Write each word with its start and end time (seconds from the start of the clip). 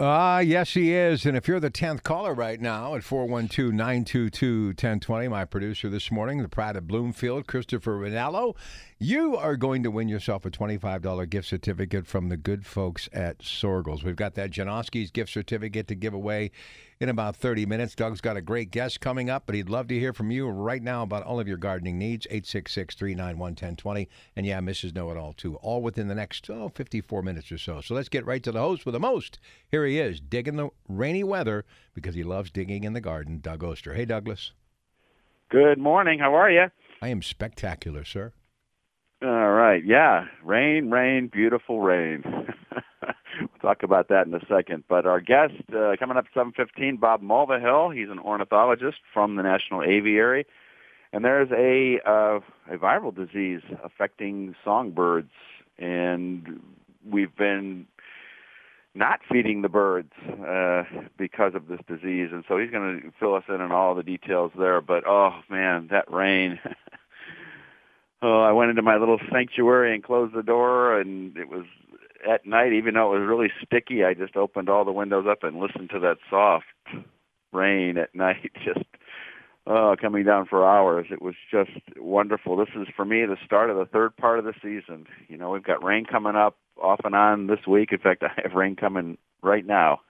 Ah, 0.00 0.36
uh, 0.36 0.38
yes, 0.38 0.74
he 0.74 0.94
is. 0.94 1.26
And 1.26 1.36
if 1.36 1.48
you're 1.48 1.58
the 1.58 1.72
10th 1.72 2.04
caller 2.04 2.32
right 2.32 2.60
now 2.60 2.94
at 2.94 3.02
412 3.02 3.72
922 3.72 4.66
1020, 4.66 5.26
my 5.26 5.44
producer 5.44 5.88
this 5.88 6.12
morning, 6.12 6.40
the 6.40 6.48
Pride 6.48 6.76
of 6.76 6.86
Bloomfield, 6.86 7.48
Christopher 7.48 7.96
Rinaldo, 7.96 8.54
you 9.00 9.36
are 9.36 9.56
going 9.56 9.84
to 9.84 9.92
win 9.92 10.08
yourself 10.08 10.44
a 10.44 10.50
$25 10.50 11.30
gift 11.30 11.46
certificate 11.46 12.04
from 12.04 12.28
the 12.28 12.36
good 12.36 12.66
folks 12.66 13.08
at 13.12 13.38
Soergel's. 13.38 14.02
We've 14.02 14.16
got 14.16 14.34
that 14.34 14.50
Janoski's 14.50 15.12
gift 15.12 15.30
certificate 15.30 15.86
to 15.86 15.94
give 15.94 16.14
away 16.14 16.50
in 16.98 17.08
about 17.08 17.36
30 17.36 17.64
minutes. 17.64 17.94
Doug's 17.94 18.20
got 18.20 18.36
a 18.36 18.40
great 18.40 18.72
guest 18.72 19.00
coming 19.00 19.30
up, 19.30 19.44
but 19.46 19.54
he'd 19.54 19.68
love 19.68 19.86
to 19.88 19.98
hear 19.98 20.12
from 20.12 20.32
you 20.32 20.48
right 20.48 20.82
now 20.82 21.04
about 21.04 21.22
all 21.22 21.38
of 21.38 21.46
your 21.46 21.58
gardening 21.58 21.96
needs. 21.96 22.26
866 22.26 22.96
391 22.96 23.50
1020. 23.50 24.08
And 24.34 24.44
yeah, 24.44 24.58
Mrs. 24.58 24.96
Know 24.96 25.12
It 25.12 25.16
All, 25.16 25.32
too. 25.32 25.54
All 25.56 25.80
within 25.80 26.08
the 26.08 26.16
next 26.16 26.50
oh, 26.50 26.68
54 26.68 27.22
minutes 27.22 27.52
or 27.52 27.58
so. 27.58 27.80
So 27.80 27.94
let's 27.94 28.08
get 28.08 28.26
right 28.26 28.42
to 28.42 28.50
the 28.50 28.58
host 28.58 28.84
with 28.84 28.94
the 28.94 29.00
most. 29.00 29.38
Here 29.70 29.86
he 29.86 30.00
is, 30.00 30.18
digging 30.18 30.56
the 30.56 30.70
rainy 30.88 31.22
weather 31.22 31.64
because 31.94 32.16
he 32.16 32.24
loves 32.24 32.50
digging 32.50 32.82
in 32.82 32.94
the 32.94 33.00
garden, 33.00 33.38
Doug 33.40 33.62
Oster. 33.62 33.94
Hey, 33.94 34.06
Douglas. 34.06 34.50
Good 35.50 35.78
morning. 35.78 36.18
How 36.18 36.34
are 36.34 36.50
you? 36.50 36.66
I 37.00 37.08
am 37.08 37.22
spectacular, 37.22 38.04
sir. 38.04 38.32
All 39.20 39.50
right. 39.50 39.84
Yeah. 39.84 40.26
Rain, 40.44 40.90
rain, 40.90 41.26
beautiful 41.32 41.80
rain. 41.80 42.22
we'll 43.40 43.48
talk 43.60 43.82
about 43.82 44.08
that 44.08 44.26
in 44.28 44.34
a 44.34 44.40
second. 44.48 44.84
But 44.88 45.06
our 45.06 45.20
guest 45.20 45.54
uh, 45.76 45.96
coming 45.98 46.16
up 46.16 46.26
at 46.26 46.40
7:15, 46.40 47.00
Bob 47.00 47.20
Mulvihill. 47.22 47.96
He's 47.96 48.10
an 48.10 48.20
ornithologist 48.20 48.98
from 49.12 49.34
the 49.34 49.42
National 49.42 49.82
Aviary, 49.82 50.46
and 51.12 51.24
there's 51.24 51.50
a 51.50 52.00
uh, 52.08 52.38
a 52.72 52.78
viral 52.78 53.12
disease 53.14 53.62
affecting 53.82 54.54
songbirds, 54.64 55.32
and 55.78 56.60
we've 57.04 57.34
been 57.34 57.86
not 58.94 59.18
feeding 59.30 59.62
the 59.62 59.68
birds 59.68 60.12
uh, 60.46 60.84
because 61.16 61.54
of 61.56 61.66
this 61.66 61.80
disease, 61.88 62.28
and 62.32 62.44
so 62.46 62.56
he's 62.56 62.70
going 62.70 63.00
to 63.00 63.12
fill 63.18 63.34
us 63.34 63.44
in 63.48 63.60
on 63.60 63.72
all 63.72 63.96
the 63.96 64.02
details 64.04 64.52
there. 64.56 64.80
But 64.80 65.04
oh 65.08 65.40
man, 65.50 65.88
that 65.90 66.08
rain. 66.08 66.60
oh, 68.22 68.40
I 68.42 68.52
went 68.52 68.70
into 68.70 68.82
my 68.82 68.96
little 68.96 69.18
sanctuary 69.30 69.94
and 69.94 70.02
closed 70.02 70.34
the 70.34 70.42
door, 70.42 70.98
and 70.98 71.36
it 71.36 71.48
was 71.48 71.64
at 72.28 72.46
night. 72.46 72.72
Even 72.72 72.94
though 72.94 73.14
it 73.14 73.20
was 73.20 73.28
really 73.28 73.50
sticky, 73.64 74.04
I 74.04 74.14
just 74.14 74.36
opened 74.36 74.68
all 74.68 74.84
the 74.84 74.92
windows 74.92 75.26
up 75.28 75.42
and 75.42 75.60
listened 75.60 75.90
to 75.90 76.00
that 76.00 76.18
soft 76.30 76.66
rain 77.52 77.98
at 77.98 78.14
night, 78.14 78.50
just 78.64 78.84
oh, 79.66 79.94
coming 80.00 80.24
down 80.24 80.46
for 80.46 80.66
hours. 80.66 81.06
It 81.10 81.22
was 81.22 81.34
just 81.50 81.70
wonderful. 81.96 82.56
This 82.56 82.74
is 82.74 82.88
for 82.96 83.04
me 83.04 83.24
the 83.26 83.36
start 83.44 83.70
of 83.70 83.76
the 83.76 83.86
third 83.86 84.16
part 84.16 84.38
of 84.38 84.44
the 84.44 84.54
season. 84.62 85.06
You 85.28 85.36
know, 85.36 85.50
we've 85.50 85.62
got 85.62 85.84
rain 85.84 86.04
coming 86.04 86.36
up 86.36 86.56
off 86.82 87.00
and 87.04 87.14
on 87.14 87.46
this 87.46 87.66
week. 87.66 87.92
In 87.92 87.98
fact, 87.98 88.22
I 88.22 88.30
have 88.42 88.54
rain 88.54 88.76
coming 88.76 89.18
right 89.42 89.66
now. 89.66 90.00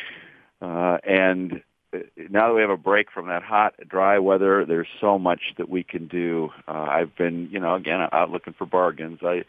uh, 0.62 0.98
and 1.04 1.62
now 2.30 2.48
that 2.48 2.54
we 2.54 2.60
have 2.60 2.70
a 2.70 2.76
break 2.76 3.10
from 3.10 3.28
that 3.28 3.42
hot, 3.42 3.74
dry 3.88 4.18
weather, 4.18 4.64
there's 4.64 4.88
so 5.00 5.18
much 5.18 5.54
that 5.56 5.68
we 5.68 5.82
can 5.82 6.06
do. 6.06 6.50
Uh, 6.66 6.86
I've 6.90 7.16
been, 7.16 7.48
you 7.50 7.58
know, 7.58 7.74
again 7.74 8.06
out 8.12 8.30
looking 8.30 8.52
for 8.52 8.66
bargains. 8.66 9.20
I 9.22 9.44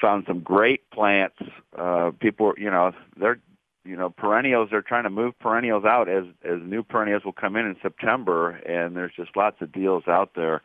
found 0.00 0.24
some 0.26 0.40
great 0.40 0.88
plants. 0.90 1.36
Uh, 1.76 2.12
people, 2.18 2.54
you 2.56 2.70
know, 2.70 2.92
they're, 3.18 3.38
you 3.84 3.96
know, 3.96 4.10
perennials. 4.10 4.68
They're 4.70 4.82
trying 4.82 5.04
to 5.04 5.10
move 5.10 5.38
perennials 5.38 5.84
out 5.84 6.08
as 6.08 6.24
as 6.44 6.60
new 6.62 6.82
perennials 6.82 7.24
will 7.24 7.32
come 7.32 7.56
in 7.56 7.66
in 7.66 7.76
September, 7.82 8.50
and 8.50 8.96
there's 8.96 9.12
just 9.14 9.36
lots 9.36 9.60
of 9.60 9.72
deals 9.72 10.04
out 10.08 10.30
there. 10.34 10.62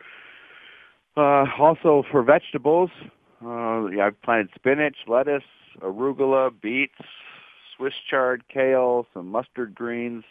Uh, 1.17 1.45
also 1.59 2.03
for 2.12 2.23
vegetables, 2.23 2.89
uh, 3.45 3.85
yeah, 3.88 4.07
I've 4.07 4.22
planted 4.22 4.50
spinach, 4.56 4.97
lettuce, 5.07 5.44
arugula, 5.81 6.51
beets, 6.62 6.94
Swiss 7.75 7.94
chard, 8.09 8.44
kale, 8.50 9.07
some 9.13 9.29
mustard 9.29 9.75
greens 9.75 10.23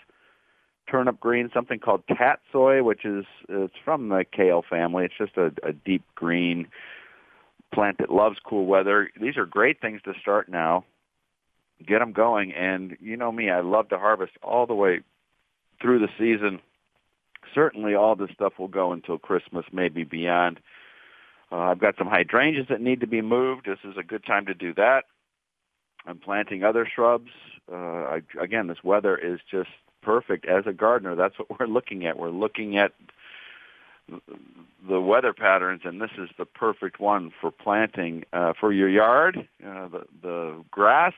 turnip 0.90 1.20
green, 1.20 1.50
something 1.52 1.78
called 1.78 2.02
tatsoi, 2.06 2.84
which 2.84 3.04
is 3.04 3.24
it's 3.48 3.74
from 3.84 4.08
the 4.08 4.24
kale 4.30 4.64
family. 4.68 5.04
It's 5.04 5.14
just 5.18 5.36
a, 5.36 5.52
a 5.66 5.72
deep 5.72 6.02
green 6.14 6.66
plant 7.72 7.98
that 7.98 8.10
loves 8.10 8.38
cool 8.44 8.66
weather. 8.66 9.10
These 9.20 9.36
are 9.36 9.46
great 9.46 9.80
things 9.80 10.00
to 10.02 10.12
start 10.20 10.48
now. 10.48 10.84
Get 11.84 11.98
them 11.98 12.12
going, 12.12 12.52
and 12.52 12.96
you 13.00 13.16
know 13.16 13.32
me, 13.32 13.50
I 13.50 13.60
love 13.60 13.88
to 13.88 13.98
harvest 13.98 14.32
all 14.42 14.66
the 14.66 14.74
way 14.74 15.00
through 15.82 15.98
the 15.98 16.08
season. 16.18 16.60
Certainly, 17.54 17.94
all 17.94 18.14
this 18.14 18.30
stuff 18.32 18.54
will 18.58 18.68
go 18.68 18.92
until 18.92 19.18
Christmas, 19.18 19.64
maybe 19.72 20.04
beyond. 20.04 20.60
Uh, 21.50 21.56
I've 21.56 21.80
got 21.80 21.96
some 21.98 22.06
hydrangeas 22.06 22.66
that 22.68 22.80
need 22.80 23.00
to 23.00 23.06
be 23.06 23.22
moved. 23.22 23.66
This 23.66 23.78
is 23.84 23.96
a 23.98 24.02
good 24.02 24.24
time 24.24 24.46
to 24.46 24.54
do 24.54 24.72
that. 24.74 25.04
I'm 26.06 26.18
planting 26.18 26.62
other 26.62 26.88
shrubs. 26.92 27.30
Uh, 27.70 27.74
I, 27.76 28.22
again, 28.40 28.66
this 28.66 28.82
weather 28.84 29.16
is 29.16 29.40
just 29.50 29.70
perfect 30.04 30.46
as 30.46 30.64
a 30.66 30.72
gardener. 30.72 31.14
That's 31.14 31.34
what 31.38 31.48
we're 31.58 31.66
looking 31.66 32.06
at. 32.06 32.18
We're 32.18 32.30
looking 32.30 32.76
at 32.76 32.92
the 34.88 35.00
weather 35.00 35.32
patterns, 35.32 35.82
and 35.84 36.00
this 36.00 36.10
is 36.18 36.28
the 36.36 36.44
perfect 36.44 37.00
one 37.00 37.32
for 37.40 37.50
planting 37.50 38.24
uh, 38.32 38.52
for 38.58 38.72
your 38.72 38.88
yard. 38.88 39.48
Uh, 39.64 39.88
the 39.88 40.04
the 40.22 40.64
grass, 40.70 41.14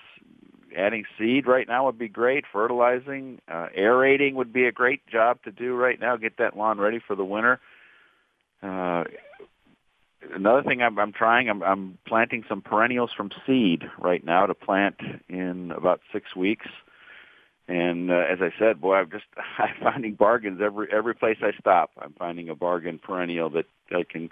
adding 0.77 1.05
seed 1.19 1.47
right 1.47 1.67
now 1.67 1.87
would 1.87 1.99
be 1.99 2.09
great. 2.09 2.45
Fertilizing, 2.53 3.41
uh, 3.53 3.69
aerating 3.75 4.37
would 4.37 4.53
be 4.53 4.67
a 4.67 4.73
great 4.73 5.05
job 5.09 5.43
to 5.43 5.51
do 5.51 5.75
right 5.75 5.99
now. 5.99 6.17
Get 6.17 6.37
that 6.39 6.57
lawn 6.57 6.79
ready 6.79 7.01
for 7.05 7.17
the 7.17 7.25
winter. 7.25 7.61
Uh, 8.63 9.05
another 10.35 10.63
thing 10.63 10.83
I'm, 10.83 10.99
I'm 10.99 11.13
trying, 11.13 11.49
I'm, 11.49 11.63
I'm 11.63 11.99
planting 12.07 12.45
some 12.49 12.63
perennials 12.63 13.11
from 13.17 13.31
seed 13.47 13.83
right 13.99 14.25
now 14.25 14.47
to 14.47 14.55
plant 14.55 14.97
in 15.29 15.73
about 15.73 16.01
six 16.13 16.35
weeks. 16.35 16.67
And 17.69 18.11
uh, 18.11 18.25
as 18.31 18.39
I 18.41 18.51
said, 18.59 18.81
boy, 18.81 18.95
I'm 18.95 19.11
just 19.11 19.25
I'm 19.59 19.75
finding 19.83 20.15
bargains 20.15 20.61
every 20.63 20.89
every 20.93 21.15
place 21.15 21.39
I 21.43 21.53
stop. 21.59 21.91
I'm 22.01 22.13
finding 22.13 22.49
a 22.49 22.55
bargain 22.55 22.99
perennial 22.99 23.51
that 23.51 23.67
I 23.91 24.05
can 24.09 24.31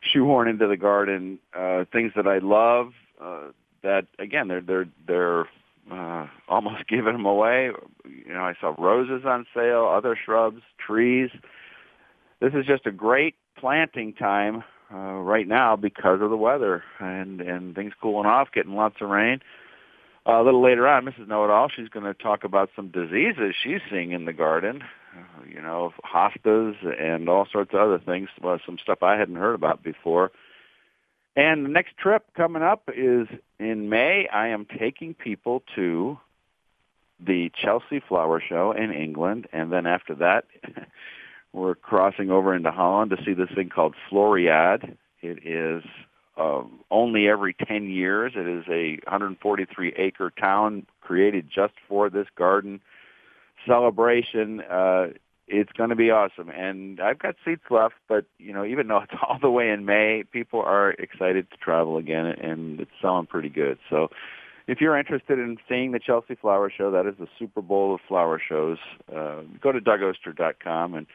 shoehorn 0.00 0.48
into 0.48 0.66
the 0.66 0.76
garden. 0.76 1.38
Uh, 1.54 1.84
things 1.92 2.12
that 2.16 2.26
I 2.26 2.38
love. 2.38 2.92
Uh, 3.20 3.52
that 3.82 4.06
again, 4.18 4.48
they're 4.48 4.60
they're 4.60 4.88
they're 5.06 5.46
uh, 5.90 6.26
almost 6.48 6.86
giving 6.88 7.12
them 7.12 7.26
away. 7.26 7.70
You 8.04 8.32
know, 8.32 8.42
I 8.42 8.54
saw 8.60 8.74
roses 8.78 9.24
on 9.24 9.46
sale, 9.54 9.86
other 9.86 10.18
shrubs, 10.22 10.62
trees. 10.84 11.30
This 12.40 12.52
is 12.52 12.66
just 12.66 12.86
a 12.86 12.92
great 12.92 13.34
planting 13.56 14.12
time 14.12 14.62
uh, 14.92 14.96
right 14.96 15.48
now 15.48 15.76
because 15.76 16.20
of 16.20 16.30
the 16.30 16.36
weather 16.36 16.82
and 16.98 17.40
and 17.40 17.74
things 17.74 17.92
cooling 18.00 18.26
off, 18.26 18.48
getting 18.52 18.74
lots 18.74 18.96
of 19.00 19.08
rain. 19.08 19.40
A 20.26 20.42
little 20.42 20.62
later 20.62 20.86
on, 20.88 21.04
Mrs. 21.04 21.28
Know 21.28 21.44
It 21.44 21.50
All, 21.50 21.68
she's 21.68 21.88
going 21.88 22.04
to 22.04 22.14
talk 22.14 22.44
about 22.44 22.70
some 22.74 22.88
diseases 22.88 23.54
she's 23.62 23.80
seeing 23.90 24.12
in 24.12 24.24
the 24.24 24.32
garden. 24.32 24.82
You 25.48 25.62
know, 25.62 25.92
hostas 26.04 26.74
and 27.00 27.28
all 27.28 27.46
sorts 27.50 27.72
of 27.72 27.80
other 27.80 27.98
things. 27.98 28.28
Well, 28.42 28.58
some 28.66 28.78
stuff 28.78 29.02
I 29.02 29.16
hadn't 29.16 29.36
heard 29.36 29.54
about 29.54 29.82
before. 29.82 30.30
And 31.36 31.64
the 31.64 31.70
next 31.70 31.96
trip 31.96 32.24
coming 32.34 32.62
up 32.62 32.90
is 32.94 33.28
in 33.58 33.88
May. 33.88 34.26
I 34.28 34.48
am 34.48 34.66
taking 34.78 35.14
people 35.14 35.62
to 35.74 36.18
the 37.24 37.50
Chelsea 37.54 38.00
Flower 38.06 38.42
Show 38.46 38.72
in 38.72 38.92
England, 38.92 39.46
and 39.52 39.72
then 39.72 39.86
after 39.86 40.14
that, 40.16 40.44
we're 41.52 41.74
crossing 41.74 42.30
over 42.30 42.54
into 42.54 42.70
Holland 42.70 43.10
to 43.10 43.24
see 43.24 43.32
this 43.32 43.48
thing 43.54 43.68
called 43.68 43.94
Floriade. 44.10 44.96
It 45.22 45.46
is 45.46 45.82
uh, 46.36 46.62
only 46.90 47.28
every 47.28 47.54
10 47.54 47.88
years. 47.88 48.32
It 48.36 48.46
is 48.46 48.64
a 48.68 48.98
143 49.04 49.94
acre 49.96 50.30
town 50.30 50.86
created 51.00 51.48
just 51.52 51.74
for 51.88 52.10
this 52.10 52.26
garden 52.36 52.80
celebration. 53.66 54.60
Uh, 54.60 55.08
it's 55.48 55.72
going 55.72 55.90
to 55.90 55.96
be 55.96 56.10
awesome. 56.10 56.50
And 56.50 57.00
I've 57.00 57.18
got 57.18 57.36
seats 57.44 57.62
left, 57.70 57.94
but 58.08 58.24
you 58.38 58.52
know, 58.52 58.64
even 58.64 58.88
though 58.88 58.98
it's 59.10 59.12
all 59.22 59.38
the 59.40 59.50
way 59.50 59.70
in 59.70 59.84
May, 59.84 60.24
people 60.30 60.60
are 60.60 60.90
excited 60.90 61.50
to 61.50 61.56
travel 61.56 61.96
again, 61.96 62.26
and 62.26 62.80
it's 62.80 62.90
selling 63.00 63.26
pretty 63.26 63.48
good. 63.48 63.78
So, 63.90 64.10
if 64.66 64.80
you're 64.80 64.98
interested 64.98 65.38
in 65.38 65.58
seeing 65.68 65.92
the 65.92 66.00
Chelsea 66.00 66.34
Flower 66.34 66.72
Show, 66.76 66.90
that 66.90 67.06
is 67.06 67.14
the 67.20 67.28
Super 67.38 67.62
Bowl 67.62 67.94
of 67.94 68.00
flower 68.08 68.42
shows. 68.44 68.78
Uh, 69.08 69.42
go 69.60 69.70
to 69.70 69.80
DougOster.com 69.80 70.94
and 70.94 71.06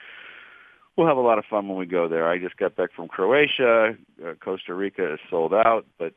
we'll 0.97 1.07
have 1.07 1.17
a 1.17 1.21
lot 1.21 1.37
of 1.37 1.45
fun 1.45 1.67
when 1.67 1.77
we 1.77 1.85
go 1.85 2.07
there. 2.07 2.29
I 2.29 2.37
just 2.37 2.57
got 2.57 2.75
back 2.75 2.91
from 2.95 3.07
Croatia. 3.07 3.95
Uh, 4.23 4.33
Costa 4.43 4.73
Rica 4.73 5.13
is 5.13 5.19
sold 5.29 5.53
out, 5.53 5.85
but 5.97 6.13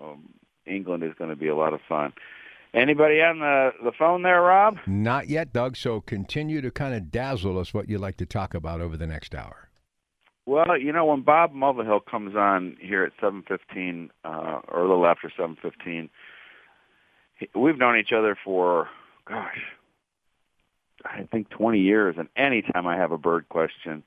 um, 0.00 0.28
England 0.66 1.02
is 1.02 1.12
going 1.18 1.30
to 1.30 1.36
be 1.36 1.48
a 1.48 1.56
lot 1.56 1.74
of 1.74 1.80
fun. 1.88 2.12
Anybody 2.74 3.20
on 3.20 3.40
the, 3.40 3.72
the 3.84 3.92
phone 3.92 4.22
there, 4.22 4.40
Rob? 4.40 4.78
Not 4.86 5.28
yet, 5.28 5.52
Doug. 5.52 5.76
So 5.76 6.00
continue 6.00 6.62
to 6.62 6.70
kind 6.70 6.94
of 6.94 7.10
dazzle 7.10 7.58
us 7.58 7.74
what 7.74 7.88
you'd 7.88 8.00
like 8.00 8.16
to 8.16 8.26
talk 8.26 8.54
about 8.54 8.80
over 8.80 8.96
the 8.96 9.06
next 9.06 9.34
hour. 9.34 9.68
Well, 10.46 10.78
you 10.78 10.92
know, 10.92 11.04
when 11.04 11.20
Bob 11.20 11.52
Mulvihill 11.52 12.04
comes 12.06 12.34
on 12.34 12.76
here 12.80 13.04
at 13.04 13.16
7.15, 13.18 14.08
uh, 14.24 14.60
or 14.68 14.80
a 14.80 14.88
little 14.88 15.06
after 15.06 15.30
7.15, 15.38 16.08
we've 17.54 17.78
known 17.78 17.96
each 17.96 18.12
other 18.12 18.36
for, 18.42 18.88
gosh, 19.28 19.60
I 21.04 21.28
think 21.30 21.50
20 21.50 21.78
years, 21.78 22.16
and 22.18 22.28
anytime 22.36 22.86
I 22.86 22.96
have 22.96 23.12
a 23.12 23.18
bird 23.18 23.48
question, 23.48 24.02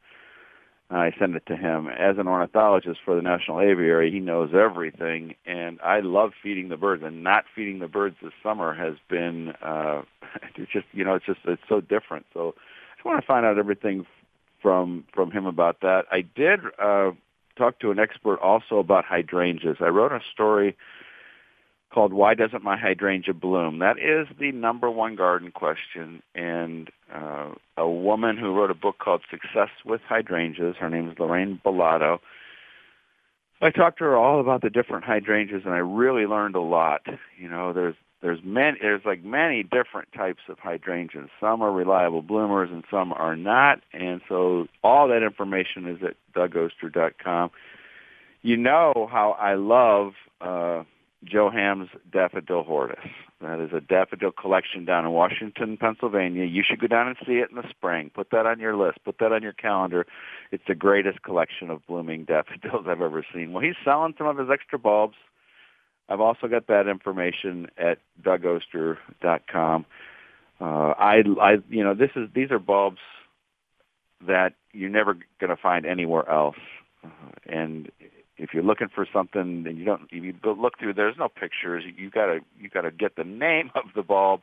I 0.89 1.11
send 1.17 1.35
it 1.35 1.45
to 1.47 1.55
him. 1.55 1.87
As 1.87 2.17
an 2.17 2.27
ornithologist 2.27 2.99
for 3.03 3.15
the 3.15 3.21
National 3.21 3.59
Aviary, 3.59 4.11
he 4.11 4.19
knows 4.19 4.51
everything, 4.53 5.33
and 5.45 5.79
I 5.81 6.01
love 6.01 6.31
feeding 6.43 6.69
the 6.69 6.77
birds. 6.77 7.03
And 7.03 7.23
not 7.23 7.45
feeding 7.55 7.79
the 7.79 7.87
birds 7.87 8.17
this 8.21 8.33
summer 8.43 8.73
has 8.73 8.95
been 9.09 9.53
uh, 9.63 10.03
it's 10.55 10.71
just 10.71 10.85
you 10.91 11.03
know 11.03 11.15
it's 11.15 11.25
just 11.25 11.39
it's 11.45 11.61
so 11.67 11.81
different. 11.81 12.25
So 12.33 12.49
I 12.49 12.95
just 12.97 13.05
want 13.05 13.21
to 13.21 13.25
find 13.25 13.45
out 13.45 13.57
everything 13.57 14.05
from 14.61 15.05
from 15.13 15.31
him 15.31 15.45
about 15.45 15.81
that. 15.81 16.05
I 16.11 16.21
did 16.21 16.59
uh, 16.79 17.11
talk 17.57 17.79
to 17.79 17.91
an 17.91 17.99
expert 17.99 18.39
also 18.39 18.79
about 18.79 19.05
hydrangeas. 19.05 19.77
I 19.79 19.87
wrote 19.87 20.11
a 20.11 20.21
story 20.33 20.77
called 21.95 22.11
"Why 22.11 22.33
Doesn't 22.33 22.61
My 22.61 22.77
Hydrangea 22.77 23.33
Bloom?" 23.33 23.79
That 23.79 23.97
is 23.97 24.27
the 24.37 24.51
number 24.51 24.91
one 24.91 25.15
garden 25.15 25.49
question, 25.49 26.21
and 26.35 26.91
uh, 27.13 27.51
a 27.77 27.89
woman 27.89 28.37
who 28.37 28.53
wrote 28.53 28.69
a 28.69 28.75
book 28.75 28.97
called 28.99 29.21
Success 29.31 29.69
with 29.85 30.01
Hydrangeas. 30.01 30.75
Her 30.77 30.89
name 30.89 31.09
is 31.09 31.17
Lorraine 31.17 31.59
Ballato. 31.65 32.19
I 33.61 33.71
talked 33.71 33.99
to 33.99 34.03
her 34.03 34.17
all 34.17 34.41
about 34.41 34.61
the 34.61 34.69
different 34.69 35.05
hydrangeas, 35.05 35.61
and 35.63 35.73
I 35.73 35.77
really 35.77 36.25
learned 36.25 36.55
a 36.55 36.61
lot. 36.61 37.01
You 37.39 37.47
know, 37.49 37.71
there's 37.71 37.95
there's 38.21 38.39
many 38.43 38.77
there's 38.81 39.05
like 39.05 39.23
many 39.23 39.63
different 39.63 40.11
types 40.11 40.41
of 40.49 40.59
hydrangeas. 40.59 41.29
Some 41.39 41.61
are 41.61 41.71
reliable 41.71 42.21
bloomers, 42.21 42.69
and 42.71 42.83
some 42.91 43.13
are 43.13 43.37
not. 43.37 43.81
And 43.93 44.19
so 44.27 44.67
all 44.83 45.07
that 45.07 45.23
information 45.23 45.87
is 45.87 46.03
at 46.03 46.17
DougOster.com. 46.33 47.51
You 48.41 48.57
know 48.57 49.07
how 49.09 49.31
I 49.39 49.53
love. 49.53 50.13
Uh, 50.41 50.83
Joe 51.23 51.49
Ham's 51.49 51.89
Daffodil 52.11 52.63
Hortus. 52.63 53.09
That 53.41 53.59
is 53.59 53.71
a 53.73 53.81
daffodil 53.81 54.31
collection 54.31 54.85
down 54.85 55.05
in 55.05 55.11
Washington, 55.11 55.77
Pennsylvania. 55.77 56.45
You 56.45 56.63
should 56.67 56.79
go 56.79 56.87
down 56.87 57.07
and 57.07 57.17
see 57.25 57.33
it 57.33 57.49
in 57.49 57.55
the 57.55 57.69
spring. 57.69 58.11
Put 58.13 58.29
that 58.31 58.45
on 58.45 58.59
your 58.59 58.75
list. 58.75 58.99
Put 59.03 59.17
that 59.19 59.31
on 59.31 59.41
your 59.41 59.53
calendar. 59.53 60.05
It's 60.51 60.63
the 60.67 60.75
greatest 60.75 61.23
collection 61.23 61.69
of 61.69 61.85
blooming 61.87 62.25
daffodils 62.27 62.85
I've 62.87 63.01
ever 63.01 63.25
seen. 63.33 63.53
Well, 63.53 63.63
he's 63.63 63.75
selling 63.83 64.13
some 64.17 64.27
of 64.27 64.37
his 64.37 64.49
extra 64.51 64.77
bulbs. 64.77 65.15
I've 66.07 66.21
also 66.21 66.47
got 66.47 66.67
that 66.67 66.87
information 66.87 67.67
at 67.77 67.97
DougOster.com. 68.21 69.85
Uh, 70.61 70.63
I, 70.63 71.23
I, 71.41 71.55
you 71.69 71.83
know, 71.83 71.93
this 71.93 72.11
is 72.15 72.29
these 72.33 72.51
are 72.51 72.59
bulbs 72.59 72.99
that 74.25 74.53
you're 74.71 74.89
never 74.89 75.15
going 75.39 75.49
to 75.49 75.61
find 75.61 75.85
anywhere 75.85 76.29
else, 76.29 76.55
uh, 77.03 77.09
and 77.45 77.91
if 78.37 78.49
you're 78.53 78.63
looking 78.63 78.89
for 78.93 79.07
something 79.11 79.65
and 79.67 79.77
you 79.77 79.85
don't 79.85 80.03
if 80.11 80.23
you 80.23 80.33
look 80.43 80.77
through 80.79 80.93
there's 80.93 81.17
no 81.17 81.29
pictures. 81.29 81.83
You 81.97 82.09
gotta 82.09 82.39
you 82.59 82.69
gotta 82.69 82.91
get 82.91 83.15
the 83.15 83.23
name 83.23 83.71
of 83.75 83.85
the 83.95 84.03
bulb 84.03 84.41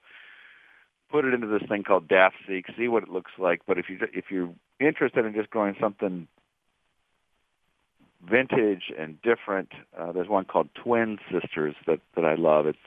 put 1.11 1.27
it 1.27 1.35
into 1.35 1.47
this 1.47 1.63
thing 1.69 1.83
called 1.85 2.09
DaffSeek 2.09 2.65
see 2.77 2.89
what 2.89 3.03
it 3.03 3.11
looks 3.11 3.33
like. 3.39 3.61
But 3.67 3.79
if 3.79 3.87
you 3.89 3.99
if 4.13 4.27
you're 4.31 4.53
interested 4.81 5.25
in 5.25 5.35
just 5.35 5.51
growing 5.51 5.77
something 5.81 6.27
vintage 8.29 8.85
and 8.99 9.21
different 9.23 9.69
uh, 9.99 10.13
there's 10.13 10.29
one 10.29 10.45
called 10.45 10.69
twin 10.75 11.19
sisters 11.31 11.75
that 11.87 12.01
that 12.17 12.25
i 12.25 12.35
love. 12.35 12.67
It's 12.67 12.79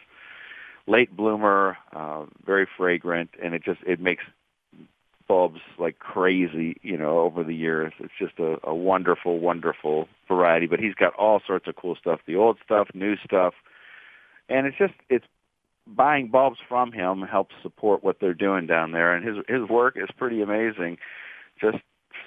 late 0.88 1.16
bloomer 1.16 1.78
uh, 1.94 2.25
very 2.46 2.68
fragrant 2.78 3.30
and 3.42 3.54
it 3.54 3.63
just 3.63 3.80
it 3.86 4.00
makes 4.00 4.24
bulbs 5.27 5.60
like 5.80 6.00
crazy, 6.00 6.77
you 6.81 6.98
know, 6.98 7.19
over 7.19 7.44
the 7.44 7.56
years. 7.56 7.94
It's 8.00 8.13
just 8.19 8.39
a, 8.39 8.57
a 8.63 8.75
wonderful, 8.75 9.39
wonderful 9.39 10.07
variety. 10.27 10.68
But 10.68 10.80
he's 10.80 10.94
got 10.94 11.13
all 11.16 11.42
sorts 11.45 11.68
of 11.68 11.75
cool 11.75 11.95
stuff, 11.95 12.19
the 12.25 12.36
old 12.36 12.57
stuff, 12.63 12.88
new 12.94 13.16
stuff. 13.18 13.54
And 14.50 14.68
it's 14.68 14.77
just 14.77 14.94
it's 15.10 15.25
buying 15.88 16.27
bulbs 16.27 16.60
from 16.68 16.92
him 16.92 17.22
helps 17.22 17.56
support 17.62 18.04
what 18.04 18.18
they're 18.19 18.33
doing 18.33 18.66
down 18.66 18.92
there 18.92 19.16
and 19.16 19.25
his 19.25 19.38
his 19.48 19.69
work 19.69 19.95
is 19.98 20.10
pretty 20.18 20.42
amazing. 20.42 20.98
Just 21.60 21.77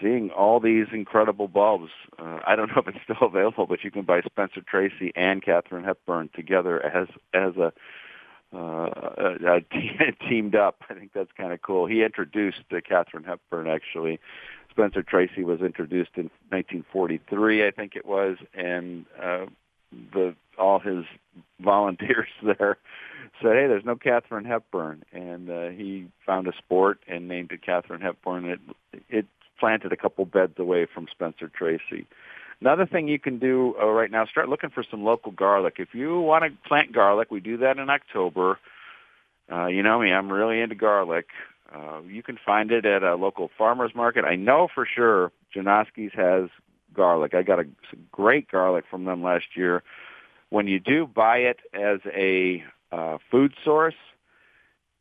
seeing 0.00 0.30
all 0.30 0.60
these 0.60 0.86
incredible 0.92 1.48
bulbs. 1.48 1.90
Uh, 2.18 2.38
I 2.46 2.56
don't 2.56 2.68
know 2.68 2.82
if 2.86 2.88
it's 2.88 2.98
still 3.02 3.16
available, 3.28 3.66
but 3.66 3.82
you 3.84 3.90
can 3.90 4.02
buy 4.02 4.20
Spencer 4.20 4.60
Tracy 4.66 5.12
and 5.16 5.42
Katharine 5.42 5.84
Hepburn 5.84 6.30
together 6.34 6.84
as 6.84 7.08
as 7.34 7.56
a 7.56 7.72
uh, 8.52 8.56
uh, 9.46 9.60
teamed 10.28 10.54
up. 10.54 10.82
I 10.88 10.94
think 10.94 11.12
that's 11.12 11.32
kind 11.36 11.52
of 11.52 11.62
cool. 11.62 11.86
He 11.86 12.02
introduced 12.02 12.62
uh, 12.70 12.80
Katharine 12.86 13.24
Hepburn 13.24 13.68
actually. 13.68 14.20
Spencer 14.70 15.02
Tracy 15.02 15.42
was 15.42 15.60
introduced 15.60 16.12
in 16.14 16.30
1943, 16.50 17.66
I 17.66 17.70
think 17.72 17.96
it 17.96 18.06
was, 18.06 18.36
and 18.54 19.06
uh, 19.20 19.46
the 20.12 20.36
all 20.56 20.78
his 20.78 21.04
volunteers 21.60 22.28
there 22.42 22.78
said, 23.42 23.56
"Hey, 23.56 23.66
there's 23.66 23.84
no 23.84 23.96
Katharine 23.96 24.44
Hepburn," 24.44 25.02
and 25.12 25.50
uh, 25.50 25.68
he 25.68 26.06
found 26.24 26.46
a 26.46 26.52
sport 26.56 27.00
and 27.08 27.28
named 27.28 27.52
it 27.52 27.62
Katharine 27.62 28.00
Hepburn. 28.00 28.44
It 28.44 28.60
it 29.08 29.26
planted 29.58 29.92
a 29.92 29.96
couple 29.96 30.24
beds 30.24 30.58
away 30.58 30.86
from 30.92 31.08
Spencer 31.10 31.48
Tracy. 31.48 32.06
Another 32.60 32.86
thing 32.86 33.06
you 33.06 33.20
can 33.20 33.38
do 33.38 33.76
uh, 33.80 33.86
right 33.86 34.10
now, 34.10 34.26
start 34.26 34.48
looking 34.48 34.70
for 34.70 34.84
some 34.90 35.04
local 35.04 35.30
garlic. 35.30 35.76
If 35.78 35.94
you 35.94 36.20
want 36.20 36.44
to 36.44 36.68
plant 36.68 36.92
garlic, 36.92 37.30
we 37.30 37.40
do 37.40 37.56
that 37.58 37.78
in 37.78 37.88
October. 37.88 38.58
Uh, 39.50 39.66
you 39.66 39.82
know 39.82 40.00
me, 40.00 40.12
I'm 40.12 40.30
really 40.30 40.60
into 40.60 40.74
garlic. 40.74 41.26
Uh, 41.72 42.00
you 42.06 42.22
can 42.22 42.38
find 42.44 42.70
it 42.72 42.84
at 42.84 43.02
a 43.02 43.14
local 43.14 43.50
farmer's 43.56 43.94
market. 43.94 44.24
I 44.24 44.34
know 44.34 44.68
for 44.74 44.86
sure 44.86 45.30
Janoski's 45.54 46.12
has 46.14 46.50
garlic. 46.94 47.34
I 47.34 47.42
got 47.42 47.60
a 47.60 47.66
great 48.10 48.50
garlic 48.50 48.84
from 48.90 49.04
them 49.04 49.22
last 49.22 49.56
year. 49.56 49.82
When 50.50 50.66
you 50.66 50.80
do 50.80 51.06
buy 51.06 51.38
it 51.38 51.58
as 51.74 52.00
a 52.06 52.64
uh, 52.90 53.18
food 53.30 53.52
source, 53.64 53.94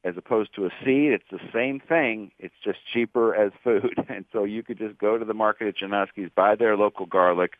as 0.04 0.16
opposed 0.18 0.54
to 0.56 0.66
a 0.66 0.70
seed. 0.84 1.12
It's 1.12 1.30
the 1.32 1.40
same 1.54 1.80
thing. 1.80 2.32
It's 2.40 2.56
just 2.64 2.80
cheaper 2.94 3.36
as 3.36 3.52
food. 3.64 3.96
And 4.10 4.26
so 4.32 4.46
you 4.46 4.64
could 4.64 4.78
just 4.78 4.98
go 4.98 5.18
to 5.18 5.26
the 5.26 5.34
market 5.34 5.68
at 5.68 5.78
Janoski's, 5.78 6.32
buy 6.34 6.56
their 6.56 6.78
local 6.78 7.06
garlic, 7.06 7.54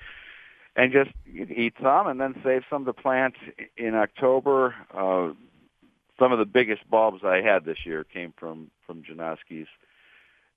and 0.76 0.94
just 0.94 1.12
eat 1.28 1.74
some 1.82 2.08
and 2.08 2.22
then 2.22 2.40
save 2.44 2.64
some 2.70 2.86
to 2.86 2.94
plant 2.94 3.36
in 3.76 3.96
October. 3.96 4.76
Uh, 4.94 5.34
some 6.20 6.32
of 6.32 6.40
the 6.40 6.46
biggest 6.46 6.90
bulbs 6.90 7.24
I 7.24 7.42
had 7.42 7.66
this 7.66 7.86
year 7.86 8.04
came 8.04 8.34
from 8.38 8.72
from 8.86 9.04
Janoski's. 9.04 9.68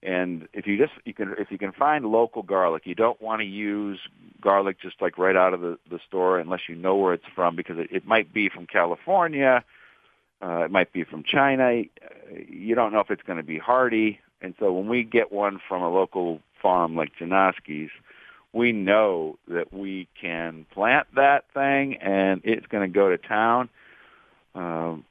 And 0.03 0.49
if 0.55 0.67
you 0.67 0.79
just 0.79 0.93
you 1.05 1.13
can 1.13 1.35
if 1.39 1.51
you 1.51 1.59
can 1.59 1.73
find 1.73 2.05
local 2.05 2.43
garlic, 2.43 2.83
you 2.87 2.95
don't 2.95 3.21
want 3.21 3.41
to 3.41 3.47
use 3.47 3.99
garlic 4.41 4.81
just 4.81 5.03
like 5.03 5.19
right 5.19 5.37
out 5.37 5.53
of 5.53 5.61
the, 5.61 5.79
the 5.91 5.99
store 6.07 6.39
unless 6.39 6.69
you 6.69 6.75
know 6.75 6.97
where 6.97 7.13
it's 7.13 7.27
from 7.35 7.57
because 7.57 7.79
it, 7.79 7.89
it 7.91 8.07
might 8.07 8.33
be 8.33 8.49
from 8.49 8.67
California 8.67 9.63
it 10.43 10.71
might 10.71 10.93
be 10.93 11.05
from 11.05 11.23
China. 11.23 11.83
You 12.49 12.75
don't 12.75 12.93
know 12.93 13.01
if 13.01 13.11
it's 13.11 13.23
going 13.23 13.39
to 13.39 13.43
be 13.45 13.59
hardy. 13.59 14.21
And 14.41 14.55
so 14.59 14.73
when 14.73 14.89
we 14.89 15.05
get 15.05 15.33
one 15.33 15.61
from 15.69 15.83
a 15.83 15.91
local 15.91 16.41
farm 16.63 16.97
like 16.97 17.13
Janoski's, 17.21 17.91
we 18.53 18.73
know 18.73 19.39
that 19.49 19.73
we 19.73 20.09
can 20.21 20.67
plant 20.73 21.07
that 21.15 21.45
thing 21.55 21.97
and 21.97 22.41
it's 22.45 22.67
going 22.67 22.91
to 22.91 22.93
go 22.93 23.11
to 23.11 23.19
town. 23.19 23.69
Um, 24.55 25.05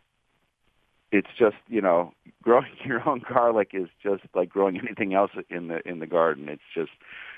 it's 1.12 1.29
just 1.38 1.55
you 1.67 1.81
know 1.81 2.13
growing 2.43 2.67
your 2.86 3.07
own 3.07 3.21
garlic 3.27 3.69
is 3.74 3.89
just 4.03 4.24
like 4.33 4.50
growing 4.50 4.77
anything 4.77 5.13
else 5.13 5.31
in 5.50 5.67
the 5.67 5.88
in 5.88 6.00
the 6.00 6.07
garden. 6.07 6.50
It's 6.50 6.62
just 6.74 6.91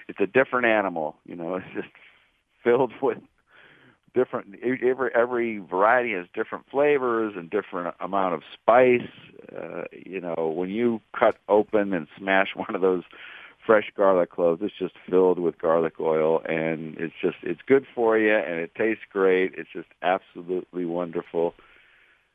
it's 0.07 0.19
a 0.19 0.27
different 0.27 0.65
animal. 0.65 1.15
You 1.25 1.35
know, 1.35 1.55
it's 1.57 1.73
just 1.73 1.89
filled 2.63 2.93
with 3.01 3.19
different 4.13 4.55
every 4.83 5.09
every 5.15 5.57
variety 5.57 6.13
has 6.13 6.25
different 6.33 6.65
flavors 6.69 7.33
and 7.35 7.49
different 7.49 7.95
amount 7.99 8.33
of 8.33 8.41
spice 8.53 9.07
uh, 9.55 9.83
you 9.91 10.19
know 10.19 10.53
when 10.55 10.69
you 10.69 11.01
cut 11.17 11.37
open 11.47 11.93
and 11.93 12.07
smash 12.17 12.49
one 12.55 12.75
of 12.75 12.81
those 12.81 13.03
fresh 13.65 13.91
garlic 13.95 14.31
cloves 14.31 14.61
it's 14.63 14.73
just 14.77 14.95
filled 15.09 15.39
with 15.39 15.57
garlic 15.57 15.99
oil 15.99 16.41
and 16.45 16.97
it's 16.97 17.13
just 17.21 17.37
it's 17.43 17.61
good 17.67 17.85
for 17.93 18.17
you 18.17 18.35
and 18.35 18.59
it 18.59 18.73
tastes 18.75 19.03
great 19.11 19.53
it's 19.55 19.69
just 19.73 19.89
absolutely 20.01 20.85
wonderful 20.85 21.53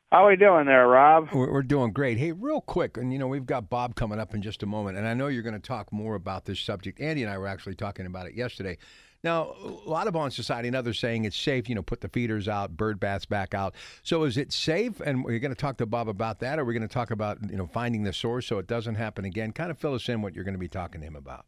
how 0.09 0.23
are 0.23 0.29
we 0.29 0.37
doing 0.37 0.67
there, 0.67 0.87
Rob? 0.87 1.27
We're, 1.33 1.61
doing 1.61 1.91
great. 1.91 2.17
Hey, 2.17 2.31
real 2.31 2.61
quick, 2.61 2.95
and 2.95 3.11
you 3.11 3.19
know 3.19 3.27
we've 3.27 3.45
got 3.45 3.69
Bob 3.69 3.95
coming 3.95 4.21
up 4.21 4.33
in 4.33 4.41
just 4.41 4.63
a 4.63 4.65
moment, 4.65 4.97
and 4.97 5.05
I 5.05 5.13
know 5.13 5.27
you're 5.27 5.43
going 5.43 5.53
to 5.53 5.59
talk 5.59 5.91
more 5.91 6.15
about 6.15 6.45
this 6.45 6.61
subject. 6.61 7.01
Andy 7.01 7.23
and 7.23 7.31
I 7.31 7.37
were 7.37 7.47
actually 7.47 7.75
talking 7.75 8.05
about 8.05 8.25
it 8.25 8.33
yesterday. 8.33 8.77
Now, 9.23 9.55
a 9.63 9.89
lot 9.89 10.07
of 10.07 10.15
Audubon 10.15 10.31
Society 10.31 10.67
and 10.67 10.75
others 10.75 10.99
saying 10.99 11.25
it's 11.25 11.37
safe, 11.37 11.67
you 11.67 11.75
know, 11.75 11.81
put 11.81 12.01
the 12.01 12.09
feeders 12.09 12.47
out, 12.47 12.77
bird 12.77 12.99
baths 12.99 13.25
back 13.25 13.53
out. 13.53 13.73
So 14.03 14.23
is 14.23 14.37
it 14.37 14.53
safe? 14.53 14.99
And 14.99 15.23
we're 15.23 15.39
going 15.39 15.53
to 15.53 15.59
talk 15.59 15.77
to 15.77 15.85
Bob 15.85 16.07
about 16.07 16.39
that, 16.39 16.59
or 16.59 16.65
we're 16.65 16.73
going 16.73 16.87
to 16.87 16.93
talk 16.93 17.11
about, 17.11 17.37
you 17.49 17.57
know, 17.57 17.67
finding 17.67 18.03
the 18.03 18.13
source 18.13 18.45
so 18.45 18.59
it 18.59 18.67
doesn't 18.67 18.95
happen 18.95 19.25
again. 19.25 19.51
Kind 19.51 19.71
of 19.71 19.77
fill 19.77 19.93
us 19.93 20.07
in 20.07 20.21
what 20.21 20.35
you're 20.35 20.43
going 20.43 20.53
to 20.53 20.59
be 20.59 20.67
talking 20.67 21.01
to 21.01 21.07
him 21.07 21.15
about. 21.15 21.45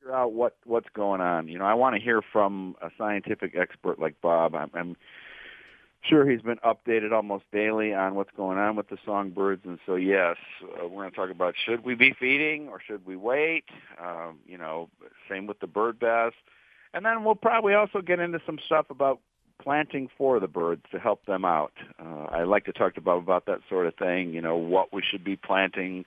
Figure 0.00 0.14
out 0.14 0.32
what 0.32 0.56
what's 0.64 0.88
going 0.94 1.20
on. 1.20 1.48
You 1.48 1.58
know, 1.58 1.64
I 1.64 1.74
want 1.74 1.96
to 1.96 2.00
hear 2.00 2.22
from 2.32 2.76
a 2.80 2.90
scientific 2.96 3.56
expert 3.56 3.98
like 3.98 4.20
Bob. 4.20 4.54
I'm, 4.54 4.70
I'm 4.74 4.96
sure 6.02 6.28
he's 6.28 6.42
been 6.42 6.58
updated 6.58 7.12
almost 7.12 7.44
daily 7.52 7.92
on 7.92 8.14
what's 8.14 8.30
going 8.36 8.58
on 8.58 8.76
with 8.76 8.88
the 8.88 8.98
songbirds. 9.04 9.62
And 9.64 9.78
so, 9.86 9.96
yes, 9.96 10.36
uh, 10.62 10.86
we're 10.88 11.02
going 11.02 11.10
to 11.10 11.16
talk 11.16 11.30
about 11.30 11.54
should 11.66 11.84
we 11.84 11.94
be 11.94 12.14
feeding 12.18 12.68
or 12.68 12.80
should 12.84 13.04
we 13.06 13.16
wait? 13.16 13.64
Um, 14.02 14.38
you 14.46 14.58
know, 14.58 14.88
same 15.28 15.46
with 15.46 15.60
the 15.60 15.66
bird 15.66 15.98
baths. 15.98 16.36
And 16.94 17.04
then 17.04 17.24
we'll 17.24 17.34
probably 17.34 17.74
also 17.74 18.00
get 18.00 18.18
into 18.20 18.40
some 18.46 18.58
stuff 18.64 18.86
about 18.90 19.20
planting 19.62 20.08
for 20.16 20.40
the 20.40 20.46
birds 20.46 20.82
to 20.92 20.98
help 20.98 21.26
them 21.26 21.44
out. 21.44 21.72
Uh, 21.98 22.24
I 22.30 22.44
like 22.44 22.64
to 22.66 22.72
talk 22.72 22.94
to 22.94 23.00
Bob 23.00 23.22
about 23.22 23.46
that 23.46 23.60
sort 23.68 23.86
of 23.86 23.94
thing. 23.96 24.32
You 24.32 24.40
know, 24.40 24.56
what 24.56 24.92
we 24.92 25.02
should 25.02 25.24
be 25.24 25.36
planting. 25.36 26.04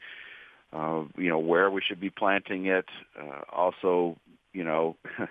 Uh, 0.73 1.03
you 1.17 1.27
know 1.27 1.39
where 1.39 1.69
we 1.69 1.81
should 1.85 1.99
be 1.99 2.09
planting 2.09 2.65
it. 2.65 2.85
Uh, 3.19 3.41
also, 3.51 4.17
you 4.53 4.63
know, 4.63 4.95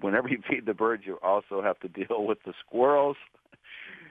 whenever 0.00 0.28
you 0.28 0.40
feed 0.48 0.64
the 0.64 0.74
birds, 0.74 1.02
you 1.04 1.18
also 1.22 1.60
have 1.60 1.78
to 1.80 1.88
deal 1.88 2.24
with 2.24 2.38
the 2.44 2.54
squirrels. 2.64 3.16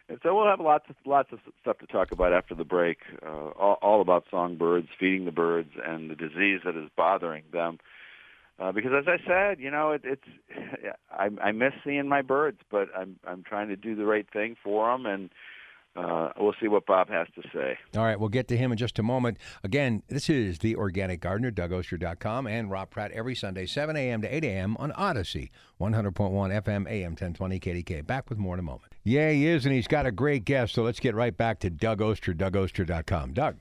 And 0.08 0.20
so 0.22 0.36
we'll 0.36 0.48
have 0.48 0.60
lots 0.60 0.86
of 0.90 0.96
lots 1.06 1.32
of 1.32 1.40
stuff 1.62 1.80
to 1.80 1.88
talk 1.88 2.12
about 2.12 2.32
after 2.32 2.54
the 2.54 2.64
break, 2.64 3.00
uh, 3.26 3.50
all, 3.50 3.78
all 3.82 4.02
about 4.02 4.26
songbirds, 4.30 4.88
feeding 5.00 5.26
the 5.26 5.32
birds, 5.32 5.72
and 5.84 6.12
the 6.12 6.16
disease 6.16 6.62
that 6.64 6.76
is 6.76 6.90
bothering 6.96 7.44
them. 7.52 7.80
Uh, 8.58 8.72
because 8.72 8.92
as 8.98 9.06
I 9.08 9.18
said, 9.28 9.60
you 9.60 9.70
know, 9.72 9.92
it, 9.92 10.02
it's 10.04 10.24
I, 11.12 11.30
I 11.42 11.52
miss 11.52 11.74
seeing 11.84 12.08
my 12.08 12.22
birds, 12.22 12.60
but 12.70 12.90
I'm 12.96 13.20
I'm 13.26 13.44
trying 13.44 13.70
to 13.70 13.76
do 13.76 13.96
the 13.96 14.06
right 14.06 14.28
thing 14.32 14.56
for 14.64 14.92
them, 14.92 15.08
and 15.08 15.30
uh, 15.96 16.30
we'll 16.38 16.54
see 16.62 16.68
what 16.68 16.86
Bob 16.86 17.10
has 17.10 17.28
to 17.36 17.42
say. 17.54 17.78
All 17.96 18.04
right, 18.04 18.20
we'll 18.20 18.30
get 18.30 18.48
to 18.50 18.58
him 18.58 18.72
in 18.72 18.78
just 18.78 19.00
a 19.00 19.04
moment. 19.04 19.38
Again, 19.64 20.04
this 20.08 20.30
is 20.30 20.60
The 20.60 20.76
Organic 20.76 21.22
Gardener, 21.22 21.52
DougOster.com, 21.52 22.48
and 22.48 22.70
Rob 22.70 22.90
Pratt 22.90 23.12
every 23.12 23.34
Sunday, 23.34 23.66
7 23.66 23.96
a.m. 23.96 24.22
to 24.22 24.36
8 24.36 24.44
a.m. 24.44 24.76
on 24.78 24.92
Odyssey, 24.92 25.52
100.1 25.80 26.14
FM, 26.14 26.90
AM 26.90 27.12
1020 27.12 27.60
KDK. 27.60 28.06
Back 28.06 28.30
with 28.30 28.38
more 28.38 28.56
in 28.56 28.60
a 28.60 28.64
moment. 28.64 28.95
Yeah, 29.08 29.30
he 29.30 29.46
is, 29.46 29.68
and 29.68 29.76
he's 29.76 29.88
got 29.88 30.08
a 30.08 30.12
great 30.12 30.46
guest, 30.46 30.74
so 30.74 30.82
let's 30.82 31.00
get 31.00 31.14
right 31.14 31.36
back 31.38 31.60
to 31.60 31.70
Doug 31.70 32.02
Oster, 32.02 32.34
DougOster.com. 32.34 33.34
Doug. 33.34 33.58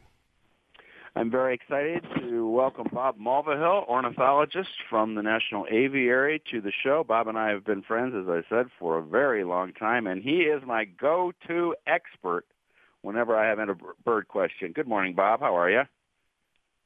I'm 1.14 1.30
very 1.30 1.54
excited 1.54 2.02
to 2.18 2.48
welcome 2.48 2.88
Bob 2.90 3.18
Mulvihill, 3.18 3.86
ornithologist 3.86 4.70
from 4.88 5.14
the 5.14 5.22
National 5.22 5.66
Aviary, 5.70 6.42
to 6.50 6.62
the 6.62 6.72
show. 6.82 7.04
Bob 7.06 7.28
and 7.28 7.36
I 7.36 7.50
have 7.50 7.62
been 7.62 7.82
friends, 7.82 8.14
as 8.18 8.26
I 8.26 8.40
said, 8.48 8.68
for 8.78 8.96
a 8.96 9.02
very 9.02 9.44
long 9.44 9.74
time, 9.74 10.06
and 10.06 10.22
he 10.22 10.44
is 10.44 10.62
my 10.66 10.86
go-to 10.86 11.76
expert 11.86 12.46
whenever 13.02 13.36
I 13.36 13.46
have 13.46 13.58
a 13.58 13.76
bird 14.02 14.28
question. 14.28 14.72
Good 14.72 14.88
morning, 14.88 15.14
Bob. 15.14 15.40
How 15.40 15.58
are 15.58 15.70
you? 15.70 15.82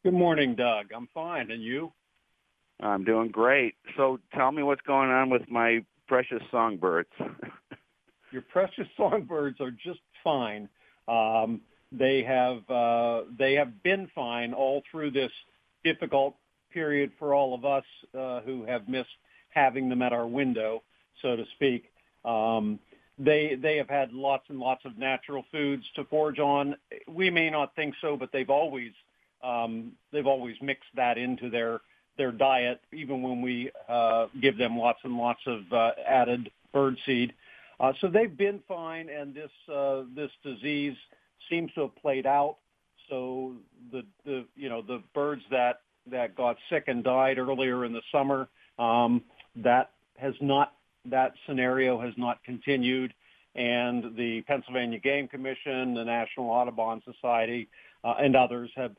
Good 0.03 0.15
morning, 0.15 0.57
Doug. 0.57 0.87
I'm 0.93 1.09
fine, 1.15 1.53
and 1.53 1.63
you? 1.63 1.93
I'm 2.81 3.05
doing 3.05 3.29
great. 3.29 3.77
So 3.97 4.19
tell 4.35 4.51
me 4.51 4.65
what's 4.65 4.83
going 4.83 5.11
on 5.11 5.31
with 5.31 5.49
my 5.49 5.85
precious 6.09 6.43
songbirds. 6.51 7.09
Your 8.33 8.43
precious 8.43 8.87
songbirds 8.97 9.61
are 9.61 9.71
just 9.71 10.01
fine. 10.23 10.69
Um, 11.07 11.61
they 11.91 12.23
have 12.23 12.69
uh, 12.69 13.23
they 13.39 13.55
have 13.55 13.83
been 13.83 14.11
fine 14.15 14.53
all 14.53 14.83
through 14.91 15.13
this 15.13 15.33
difficult 15.85 16.35
period 16.73 17.11
for 17.19 17.35
all 17.35 17.55
of 17.55 17.65
us 17.65 17.85
uh, 18.19 18.41
who 18.41 18.65
have 18.65 18.89
missed 18.89 19.09
having 19.51 19.89
them 19.89 20.03
at 20.03 20.13
our 20.13 20.27
window, 20.27 20.83
so 21.23 21.35
to 21.35 21.45
speak. 21.55 21.85
Um, 22.25 22.79
they 23.19 23.57
they 23.61 23.77
have 23.79 23.89
had 23.89 24.13
lots 24.13 24.45
and 24.49 24.59
lots 24.59 24.85
of 24.85 24.99
natural 24.99 25.45
foods 25.51 25.85
to 25.97 26.05
forage 26.05 26.39
on. 26.39 26.77
We 27.09 27.31
may 27.31 27.51
not 27.51 27.75
think 27.75 27.95
so, 28.01 28.17
but 28.17 28.31
they've 28.33 28.51
always 28.51 28.93
um, 29.43 29.93
they've 30.13 30.27
always 30.27 30.57
mixed 30.61 30.91
that 30.95 31.19
into 31.19 31.51
their 31.51 31.81
their 32.17 32.33
diet, 32.33 32.81
even 32.93 33.23
when 33.23 33.41
we 33.41 33.71
uh, 33.89 34.27
give 34.41 34.59
them 34.59 34.77
lots 34.77 34.99
and 35.05 35.17
lots 35.17 35.41
of 35.47 35.73
uh, 35.73 35.93
added 36.07 36.51
bird 36.73 36.97
seed. 37.07 37.33
Uh, 37.81 37.93
so 38.01 38.09
they've 38.09 38.37
been 38.37 38.61
fine, 38.67 39.09
and 39.09 39.35
this 39.35 39.51
uh, 39.73 40.03
this 40.15 40.31
disease 40.43 40.97
seems 41.49 41.73
to 41.75 41.83
have 41.83 41.97
played 41.97 42.27
out. 42.27 42.57
So 43.09 43.55
the 43.93 44.03
the 44.25 44.45
you 44.57 44.69
know 44.69 44.83
the 44.83 45.03
birds 45.15 45.43
that 45.51 45.81
that 46.11 46.35
got 46.35 46.57
sick 46.71 46.85
and 46.89 47.05
died 47.05 47.39
earlier 47.39 47.85
in 47.85 47.93
the 47.93 48.03
summer, 48.11 48.49
um, 48.79 49.23
that 49.57 49.91
has 50.17 50.35
not 50.41 50.75
that 51.05 51.33
scenario 51.47 52.01
has 52.01 52.15
not 52.17 52.43
continued, 52.45 53.15
and 53.55 54.17
the 54.17 54.43
Pennsylvania 54.47 54.99
Game 54.99 55.29
Commission, 55.29 55.95
the 55.95 56.05
National 56.05 56.51
Audubon 56.51 57.01
Society, 57.05 57.69
uh, 58.03 58.15
and 58.19 58.35
others 58.35 58.71
have 58.75 58.97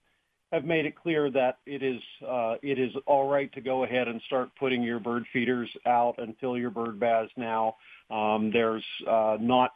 have 0.52 0.66
made 0.66 0.86
it 0.86 0.96
clear 0.96 1.30
that 1.32 1.60
it 1.66 1.84
is 1.84 2.02
uh, 2.28 2.56
it 2.62 2.80
is 2.80 2.92
all 3.06 3.30
right 3.30 3.52
to 3.54 3.62
go 3.62 3.84
ahead 3.84 4.08
and 4.08 4.22
start 4.24 4.50
putting 4.58 4.82
your 4.82 5.00
bird 5.00 5.26
feeders 5.32 5.70
out 5.86 6.16
and 6.18 6.36
fill 6.40 6.58
your 6.58 6.72
bird 6.72 7.00
baths 7.00 7.32
now. 7.38 7.76
Um, 8.10 8.52
there's 8.52 8.84
uh, 9.08 9.38
not 9.40 9.74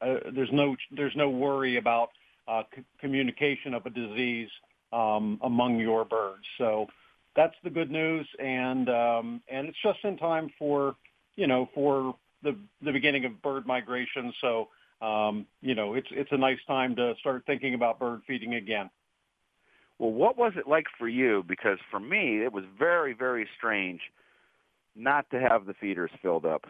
uh, 0.00 0.16
there's 0.34 0.52
no 0.52 0.76
there's 0.90 1.16
no 1.16 1.30
worry 1.30 1.76
about 1.78 2.10
uh, 2.46 2.62
c- 2.74 2.84
communication 3.00 3.74
of 3.74 3.86
a 3.86 3.90
disease 3.90 4.50
um, 4.92 5.38
among 5.42 5.78
your 5.78 6.04
birds. 6.04 6.44
So 6.58 6.86
that's 7.34 7.54
the 7.64 7.70
good 7.70 7.90
news, 7.90 8.26
and 8.38 8.88
um, 8.88 9.42
and 9.48 9.68
it's 9.68 9.78
just 9.82 9.98
in 10.04 10.16
time 10.18 10.50
for 10.58 10.96
you 11.36 11.46
know 11.46 11.68
for 11.74 12.14
the 12.42 12.56
the 12.82 12.92
beginning 12.92 13.24
of 13.24 13.40
bird 13.42 13.66
migration. 13.66 14.32
So 14.40 14.68
um, 15.00 15.46
you 15.62 15.74
know 15.74 15.94
it's 15.94 16.08
it's 16.10 16.32
a 16.32 16.38
nice 16.38 16.60
time 16.66 16.94
to 16.96 17.14
start 17.20 17.44
thinking 17.46 17.74
about 17.74 17.98
bird 17.98 18.20
feeding 18.26 18.54
again. 18.54 18.90
Well, 20.04 20.12
what 20.12 20.36
was 20.36 20.52
it 20.56 20.68
like 20.68 20.84
for 20.98 21.08
you? 21.08 21.42
Because 21.48 21.78
for 21.90 21.98
me, 21.98 22.42
it 22.44 22.52
was 22.52 22.64
very, 22.78 23.14
very 23.14 23.48
strange 23.56 24.02
not 24.94 25.30
to 25.30 25.40
have 25.40 25.64
the 25.64 25.72
feeders 25.72 26.10
filled 26.20 26.44
up. 26.44 26.66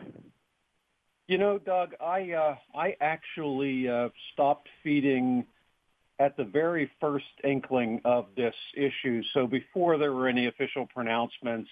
You 1.27 1.39
know, 1.39 1.59
Doug, 1.59 1.95
I 2.01 2.31
uh, 2.31 2.55
I 2.77 2.95
actually 3.01 3.89
uh, 3.89 4.11
stopped 4.33 4.69
feeding 4.85 5.45
at 6.21 6.37
the 6.37 6.45
very 6.45 6.89
first 7.01 7.25
inkling 7.43 8.01
of 8.05 8.27
this 8.37 8.55
issue. 8.77 9.21
So 9.33 9.49
before 9.49 9.99
there 9.99 10.13
were 10.13 10.29
any 10.29 10.47
official 10.47 10.87
pronouncements, 10.87 11.71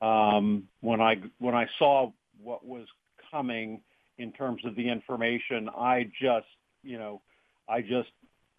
um, 0.00 0.66
when 0.80 1.02
I 1.02 1.16
when 1.38 1.54
I 1.54 1.66
saw 1.78 2.12
what 2.42 2.64
was 2.64 2.86
coming 3.30 3.82
in 4.16 4.32
terms 4.32 4.64
of 4.64 4.74
the 4.74 4.88
information, 4.88 5.68
I 5.68 6.10
just 6.18 6.46
you 6.82 6.96
know 6.96 7.20
I 7.68 7.82
just 7.82 8.08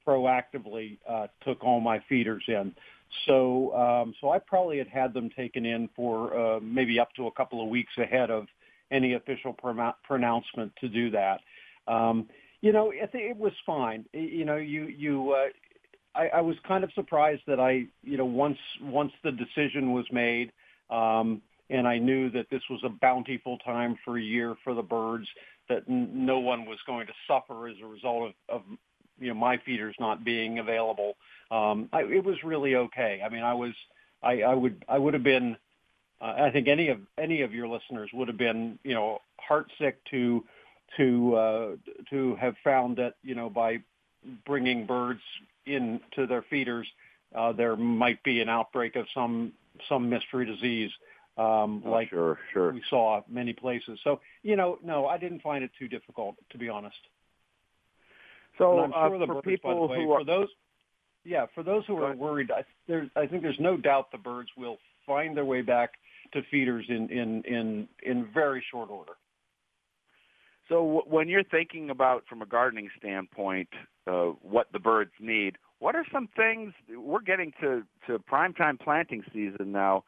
proactively 0.08 0.98
uh, 1.08 1.28
took 1.44 1.64
all 1.64 1.80
my 1.80 2.00
feeders 2.08 2.44
in. 2.48 2.74
So 3.26 3.76
um, 3.76 4.14
so 4.20 4.30
I 4.30 4.40
probably 4.40 4.78
had 4.78 4.88
had 4.88 5.14
them 5.14 5.30
taken 5.30 5.66
in 5.66 5.90
for 5.96 6.38
uh, 6.38 6.60
maybe 6.60 7.00
up 7.00 7.14
to 7.16 7.28
a 7.28 7.32
couple 7.32 7.64
of 7.64 7.70
weeks 7.70 7.94
ahead 7.98 8.30
of 8.30 8.48
any 8.92 9.14
official 9.14 9.56
pronouncement 10.04 10.72
to 10.82 10.90
do 10.90 11.10
that. 11.12 11.42
Um, 11.88 12.28
you 12.62 12.72
know, 12.72 12.92
it, 12.92 13.10
it 13.14 13.38
was 13.38 13.54
fine. 13.66 14.06
You 14.14 14.46
know, 14.46 14.58
you 14.58 14.88
you. 14.88 15.32
Uh, 15.32 15.48
I, 16.16 16.38
I 16.38 16.42
was 16.42 16.56
kind 16.66 16.84
of 16.84 16.92
surprised 16.94 17.42
that 17.46 17.60
I, 17.60 17.86
you 18.02 18.18
know, 18.18 18.26
once 18.26 18.58
once 18.82 19.12
the 19.24 19.32
decision 19.32 19.92
was 19.92 20.06
made, 20.12 20.52
um, 20.90 21.42
and 21.70 21.88
I 21.88 21.98
knew 21.98 22.30
that 22.32 22.48
this 22.50 22.62
was 22.70 22.82
a 22.86 22.90
bountiful 22.90 23.58
time 23.60 23.98
for 24.06 24.18
a 24.18 24.22
year 24.22 24.56
for 24.64 24.74
the 24.74 24.82
birds, 24.82 25.28
that 25.68 25.84
n- 25.90 26.10
no 26.14 26.40
one 26.40 26.66
was 26.66 26.80
going 26.86 27.08
to 27.08 27.14
suffer 27.28 27.68
as 27.68 27.76
a 27.84 27.88
result 27.88 28.34
of, 28.50 28.56
of 28.56 28.62
you 29.20 29.30
know 29.30 29.34
my 29.34 29.58
feeders 29.66 29.96
not 30.00 30.24
being 30.24 30.60
available. 30.60 31.16
Um, 31.52 31.90
I, 31.94 32.02
it 32.02 32.24
was 32.24 32.38
really 32.44 32.76
okay. 32.76 33.22
I 33.26 33.30
mean, 33.30 33.44
I 33.44 33.54
was 33.54 33.74
I, 34.24 34.42
I 34.42 34.54
would 34.54 34.84
I 34.88 34.98
would 34.98 35.14
have 35.14 35.24
been 35.24 35.58
uh, 36.22 36.36
I 36.46 36.52
think 36.52 36.68
any 36.68 36.90
of 36.90 37.00
any 37.18 37.42
of 37.42 37.54
your 37.54 37.68
listeners 37.68 38.10
would 38.14 38.28
have 38.28 38.38
been, 38.38 38.80
you 38.84 38.94
know, 38.94 39.20
heartsick 39.50 39.96
to 40.12 40.44
to 40.98 41.36
uh, 41.36 41.76
to 42.10 42.36
have 42.36 42.56
found 42.64 42.98
that, 42.98 43.16
you 43.24 43.36
know, 43.36 43.50
by 43.50 43.80
bringing 44.46 44.86
birds 44.86 45.22
into 45.66 46.26
their 46.28 46.44
feeders, 46.50 46.88
uh, 47.36 47.52
there 47.52 47.76
might 47.76 48.22
be 48.24 48.42
an 48.42 48.50
outbreak 48.50 48.96
of 48.96 49.06
some 49.14 49.52
some 49.90 50.10
mystery 50.10 50.46
disease, 50.46 50.92
um, 51.38 51.84
Oh, 51.86 51.92
like 51.92 52.10
sure, 52.10 52.40
sure. 52.54 52.72
we 52.72 52.82
saw 52.90 53.22
many 53.28 53.52
places. 53.52 54.00
So 54.04 54.22
you 54.42 54.56
know, 54.56 54.80
no, 54.84 55.08
I 55.08 55.18
didn't 55.18 55.42
find 55.42 55.64
it 55.64 55.72
too 55.78 55.88
difficult 55.88 56.36
to 56.52 56.58
be 56.58 56.70
honest. 56.70 56.98
So 58.58 58.84
and 58.84 58.94
I'm 58.94 59.10
sure 59.10 59.16
uh, 59.16 59.20
the 59.20 59.26
for 59.26 59.34
birds, 59.36 59.46
people 59.46 59.88
by 59.88 59.94
the 59.94 60.00
way, 60.00 60.06
who 60.06 60.12
are 60.12 60.20
for 60.20 60.26
those, 60.26 60.48
yeah, 61.24 61.46
for 61.54 61.64
those 61.64 61.84
who 61.88 61.98
are 61.98 62.06
ahead. 62.06 62.20
worried, 62.20 62.52
I, 62.52 62.64
there's, 62.88 63.10
I 63.16 63.26
think 63.26 63.42
there's 63.42 63.60
no 63.60 63.78
doubt 63.78 64.12
the 64.12 64.18
birds 64.18 64.50
will 64.58 64.78
find 65.06 65.36
their 65.36 65.46
way 65.46 65.62
back 65.62 65.92
to 66.34 66.42
feeders 66.50 66.86
in 66.90 67.10
in 67.10 67.44
in 67.44 67.88
in 68.04 68.28
very 68.34 68.64
short 68.72 68.90
order. 68.90 69.14
So 70.68 70.76
w- 70.78 71.04
when 71.06 71.30
you're 71.30 71.44
thinking 71.44 71.92
about, 71.92 72.24
from 72.28 72.42
a 72.42 72.46
gardening 72.46 72.90
standpoint, 72.98 73.70
uh, 74.08 74.34
what 74.42 74.72
the 74.74 74.80
birds 74.80 75.12
need, 75.20 75.58
what 75.80 75.96
are 75.96 76.06
some 76.12 76.28
things 76.36 76.74
we're 76.90 77.22
getting 77.22 77.54
to 77.62 77.84
to 78.08 78.20
prime 78.20 78.54
time 78.54 78.78
planting 78.78 79.24
season 79.34 79.72
now? 79.72 80.04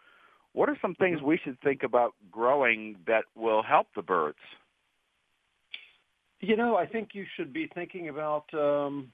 What 0.54 0.70
are 0.70 0.78
some 0.82 0.96
things 0.96 1.22
we 1.22 1.38
should 1.38 1.60
think 1.62 1.84
about 1.84 2.16
growing 2.32 2.96
that 3.06 3.26
will 3.36 3.62
help 3.62 3.88
the 3.96 4.02
birds? 4.02 4.40
You 6.40 6.56
know, 6.56 6.76
I 6.76 6.86
think 6.86 7.10
you 7.14 7.26
should 7.36 7.52
be 7.52 7.70
thinking 7.74 8.10
about, 8.10 8.46
um, 8.54 9.12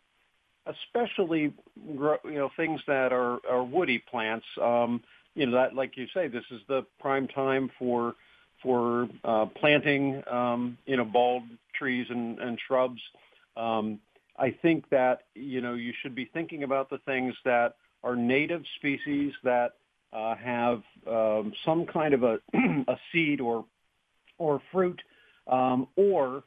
especially 0.66 1.54
you 1.86 2.20
know 2.26 2.50
things 2.58 2.82
that 2.88 3.14
are, 3.14 3.40
are 3.50 3.64
woody 3.64 4.00
plants. 4.00 4.46
Um, 4.62 5.02
you 5.36 5.46
know 5.46 5.54
that, 5.54 5.74
like 5.74 5.96
you 5.96 6.08
say, 6.14 6.28
this 6.28 6.44
is 6.52 6.62
the 6.68 6.86
prime 7.00 7.28
time 7.28 7.72
for 7.80 8.16
for 8.62 9.08
uh, 9.24 9.46
planting. 9.60 10.22
Um, 10.30 10.78
you 10.86 10.98
know, 10.98 11.06
bald 11.06 11.44
trees 11.76 12.08
and, 12.10 12.40
and 12.40 12.60
shrubs. 12.68 13.02
Um, 13.56 14.00
I 14.38 14.52
think 14.62 14.90
that 14.90 15.24
you 15.34 15.62
know 15.62 15.76
you 15.76 15.94
should 16.02 16.16
be 16.16 16.26
thinking 16.34 16.64
about 16.64 16.90
the 16.90 16.98
things 17.00 17.34
that 17.46 17.76
are 18.04 18.16
native 18.16 18.64
species 18.78 19.34
that 19.44 19.74
uh, 20.12 20.36
have 20.36 20.84
um, 21.08 21.54
some 21.66 21.86
kind 21.86 22.14
of 22.14 22.24
a, 22.24 22.40
a 22.88 22.98
seed 23.12 23.40
or 23.40 23.66
or 24.38 24.62
fruit, 24.72 25.02
um, 25.48 25.88
or 25.96 26.44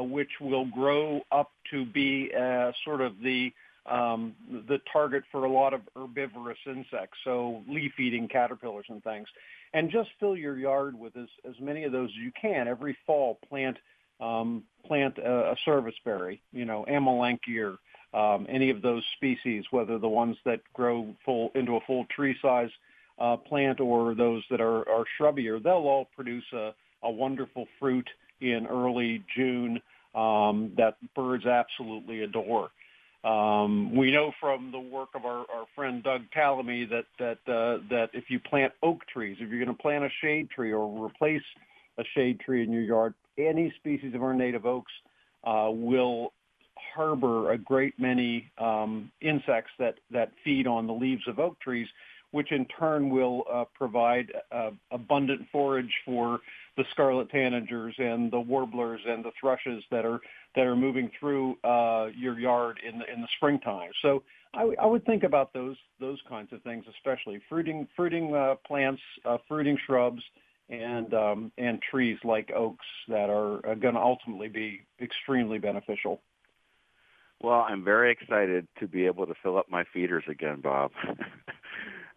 which 0.00 0.30
will 0.40 0.66
grow 0.66 1.20
up 1.30 1.50
to 1.70 1.84
be 1.84 2.30
uh, 2.38 2.72
sort 2.84 3.00
of 3.00 3.20
the 3.22 3.52
um, 3.84 4.34
the 4.68 4.80
target 4.92 5.24
for 5.32 5.44
a 5.44 5.50
lot 5.50 5.74
of 5.74 5.80
herbivorous 5.96 6.58
insects, 6.66 7.18
so 7.24 7.62
leaf-eating 7.68 8.28
caterpillars 8.28 8.86
and 8.88 9.02
things. 9.02 9.26
And 9.74 9.90
just 9.90 10.10
fill 10.20 10.36
your 10.36 10.56
yard 10.56 10.96
with 10.96 11.16
as, 11.16 11.26
as 11.48 11.54
many 11.60 11.82
of 11.82 11.90
those 11.90 12.10
as 12.10 12.16
you 12.16 12.30
can. 12.40 12.68
Every 12.68 12.96
fall, 13.06 13.40
plant 13.48 13.76
um, 14.20 14.62
plant 14.86 15.18
a, 15.18 15.52
a 15.52 15.56
service 15.64 15.96
berry, 16.04 16.40
you 16.52 16.64
know, 16.64 16.84
amelanchier, 16.88 17.76
um, 18.14 18.46
any 18.48 18.70
of 18.70 18.82
those 18.82 19.02
species, 19.16 19.64
whether 19.72 19.98
the 19.98 20.08
ones 20.08 20.36
that 20.44 20.60
grow 20.74 21.14
full 21.24 21.50
into 21.54 21.76
a 21.76 21.80
full 21.80 22.04
tree 22.14 22.36
size 22.40 22.70
uh, 23.18 23.36
plant 23.36 23.80
or 23.80 24.14
those 24.14 24.44
that 24.50 24.60
are, 24.60 24.88
are 24.88 25.04
shrubbier, 25.18 25.62
they'll 25.62 25.72
all 25.72 26.08
produce 26.14 26.44
a, 26.52 26.72
a 27.02 27.10
wonderful 27.10 27.66
fruit 27.80 28.08
in 28.42 28.66
early 28.66 29.24
June 29.34 29.80
um, 30.14 30.72
that 30.76 30.96
birds 31.14 31.46
absolutely 31.46 32.22
adore. 32.22 32.70
Um, 33.24 33.94
we 33.94 34.10
know 34.10 34.32
from 34.40 34.72
the 34.72 34.80
work 34.80 35.10
of 35.14 35.24
our, 35.24 35.46
our 35.54 35.66
friend 35.76 36.02
Doug 36.02 36.22
Tallamy 36.36 36.88
that 36.90 37.04
that 37.18 37.38
uh, 37.46 37.78
that 37.88 38.10
if 38.12 38.24
you 38.28 38.40
plant 38.40 38.72
oak 38.82 39.06
trees, 39.06 39.36
if 39.40 39.48
you're 39.48 39.64
going 39.64 39.74
to 39.74 39.80
plant 39.80 40.04
a 40.04 40.10
shade 40.20 40.50
tree 40.50 40.72
or 40.72 41.06
replace 41.06 41.42
a 41.98 42.04
shade 42.16 42.40
tree 42.40 42.64
in 42.64 42.72
your 42.72 42.82
yard, 42.82 43.14
any 43.38 43.72
species 43.78 44.14
of 44.14 44.22
our 44.22 44.34
native 44.34 44.66
oaks 44.66 44.92
uh, 45.44 45.68
will 45.70 46.32
harbor 46.94 47.52
a 47.52 47.58
great 47.58 47.94
many 47.98 48.50
um, 48.58 49.10
insects 49.20 49.70
that 49.78 49.94
that 50.10 50.32
feed 50.44 50.66
on 50.66 50.88
the 50.88 50.92
leaves 50.92 51.22
of 51.28 51.38
oak 51.38 51.58
trees, 51.60 51.86
which 52.32 52.50
in 52.50 52.66
turn 52.78 53.08
will 53.08 53.44
uh, 53.52 53.64
provide 53.72 54.32
uh, 54.50 54.70
abundant 54.90 55.42
forage 55.52 55.92
for 56.04 56.40
the 56.76 56.84
scarlet 56.90 57.30
tanagers 57.30 57.98
and 57.98 58.30
the 58.30 58.40
warblers 58.40 59.00
and 59.06 59.24
the 59.24 59.32
thrushes 59.38 59.84
that 59.90 60.04
are 60.04 60.20
that 60.54 60.66
are 60.66 60.76
moving 60.76 61.10
through 61.18 61.56
uh, 61.64 62.08
your 62.16 62.38
yard 62.38 62.78
in 62.86 62.98
the, 62.98 63.12
in 63.12 63.20
the 63.20 63.28
springtime. 63.36 63.90
So 64.00 64.22
I, 64.54 64.60
w- 64.60 64.76
I 64.80 64.86
would 64.86 65.04
think 65.04 65.22
about 65.22 65.52
those 65.52 65.76
those 66.00 66.20
kinds 66.28 66.52
of 66.52 66.62
things, 66.62 66.84
especially 66.88 67.40
fruiting 67.48 67.86
fruiting 67.96 68.34
uh, 68.34 68.54
plants, 68.66 69.02
uh, 69.24 69.38
fruiting 69.48 69.78
shrubs, 69.86 70.22
and 70.68 71.12
um, 71.14 71.52
and 71.58 71.80
trees 71.82 72.18
like 72.24 72.50
oaks 72.52 72.86
that 73.08 73.28
are, 73.28 73.64
are 73.66 73.74
going 73.74 73.94
to 73.94 74.00
ultimately 74.00 74.48
be 74.48 74.80
extremely 75.00 75.58
beneficial. 75.58 76.20
Well, 77.42 77.66
I'm 77.68 77.82
very 77.84 78.12
excited 78.12 78.68
to 78.78 78.86
be 78.86 79.04
able 79.06 79.26
to 79.26 79.34
fill 79.42 79.58
up 79.58 79.68
my 79.68 79.84
feeders 79.92 80.22
again, 80.28 80.60
Bob. 80.60 80.92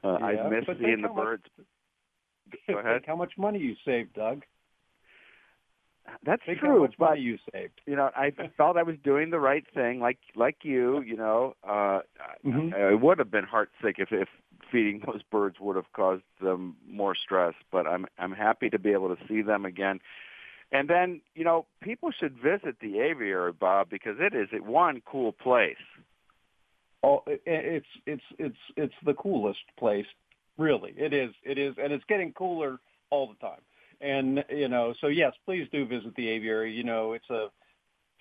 uh, 0.04 0.18
Yeah, 0.20 0.44
I 0.44 0.50
miss 0.50 0.66
seeing 0.80 1.02
the 1.02 1.10
birds. 1.10 1.44
Go 2.68 2.78
ahead. 2.80 3.04
How 3.06 3.16
much 3.16 3.34
money 3.38 3.60
you 3.60 3.76
saved, 3.86 4.14
Doug? 4.14 4.44
That's 6.24 6.42
Think 6.46 6.60
how 6.60 6.68
true, 6.68 6.82
much 6.82 6.96
but 7.00 7.10
money 7.10 7.22
you 7.22 7.38
saved. 7.52 7.82
you 7.86 7.96
know, 7.96 8.10
I 8.16 8.32
felt 8.58 8.78
I 8.78 8.84
was 8.84 8.96
doing 9.04 9.32
the 9.32 9.40
right 9.40 9.66
thing, 9.74 10.00
like 10.00 10.20
like 10.36 10.58
you. 10.64 11.02
You 11.02 11.18
know, 11.18 11.56
uh, 11.64 12.02
Mhm. 12.46 12.74
I, 12.74 12.92
I 12.92 12.94
would 12.94 13.20
have 13.20 13.32
been 13.32 13.46
heartsick 13.46 13.96
if 13.98 14.12
if 14.12 14.30
feeding 14.72 15.02
those 15.06 15.22
birds 15.24 15.60
would 15.60 15.76
have 15.76 15.92
caused 15.94 16.24
them 16.42 16.78
more 16.88 17.16
stress. 17.16 17.54
But 17.72 17.88
I'm 17.88 18.06
I'm 18.20 18.32
happy 18.34 18.70
to 18.70 18.80
be 18.80 18.92
able 18.92 19.16
to 19.16 19.28
see 19.28 19.42
them 19.42 19.66
again. 19.66 20.00
And 20.72 20.90
then, 20.90 21.22
you 21.36 21.44
know, 21.44 21.68
people 21.82 22.12
should 22.12 22.34
visit 22.36 22.80
the 22.82 23.00
aviary, 23.00 23.54
Bob, 23.54 23.90
because 23.90 24.18
it 24.20 24.34
is 24.36 24.50
one 24.62 25.02
cool 25.06 25.32
place. 25.32 25.78
Oh, 27.04 27.24
it's 27.28 27.86
it's 28.08 28.24
it's 28.40 28.58
it's 28.76 28.94
the 29.06 29.14
coolest 29.14 29.60
place, 29.78 30.08
really. 30.58 30.94
It 30.98 31.14
is 31.14 31.32
it 31.44 31.58
is, 31.58 31.76
and 31.82 31.92
it's 31.92 32.06
getting 32.06 32.34
cooler 32.34 32.80
all 33.10 33.28
the 33.28 33.48
time. 33.48 33.62
And 34.02 34.44
you 34.50 34.68
know, 34.68 34.94
so 35.02 35.08
yes, 35.08 35.34
please 35.46 35.68
do 35.72 35.86
visit 35.86 36.16
the 36.16 36.28
aviary. 36.28 36.72
You 36.72 36.84
know, 36.84 37.14
it's 37.14 37.30
a 37.30 37.48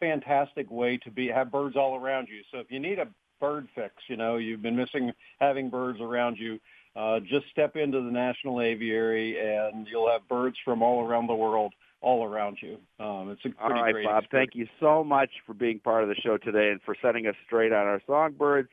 fantastic 0.00 0.70
way 0.70 0.98
to 0.98 1.10
be 1.10 1.28
have 1.28 1.50
birds 1.50 1.76
all 1.76 1.96
around 1.96 2.28
you. 2.28 2.42
So 2.52 2.58
if 2.58 2.70
you 2.70 2.78
need 2.78 2.98
a 2.98 3.08
bird 3.40 3.68
fix, 3.74 3.94
you 4.08 4.16
know, 4.16 4.36
you've 4.36 4.62
been 4.62 4.76
missing 4.76 5.12
having 5.40 5.70
birds 5.70 6.00
around 6.00 6.36
you. 6.38 6.58
Uh, 6.96 7.18
just 7.18 7.44
step 7.50 7.74
into 7.74 8.00
the 8.00 8.10
National 8.10 8.60
Aviary, 8.60 9.36
and 9.40 9.88
you'll 9.90 10.08
have 10.08 10.28
birds 10.28 10.56
from 10.64 10.80
all 10.80 11.04
around 11.04 11.26
the 11.26 11.34
world 11.34 11.74
all 12.00 12.24
around 12.24 12.58
you. 12.60 12.78
Um, 13.00 13.30
it's 13.30 13.40
a 13.40 13.48
pretty 13.48 13.56
All 13.60 13.70
right, 13.70 13.92
great 13.92 14.04
Bob. 14.04 14.24
experience. 14.24 14.52
Thank 14.52 14.60
you 14.60 14.68
so 14.78 15.02
much 15.02 15.30
for 15.46 15.54
being 15.54 15.80
part 15.80 16.04
of 16.04 16.08
the 16.08 16.14
show 16.16 16.36
today 16.36 16.70
and 16.70 16.80
for 16.82 16.94
setting 17.02 17.26
us 17.26 17.34
straight 17.46 17.72
on 17.72 17.86
our 17.86 18.00
songbirds. 18.06 18.68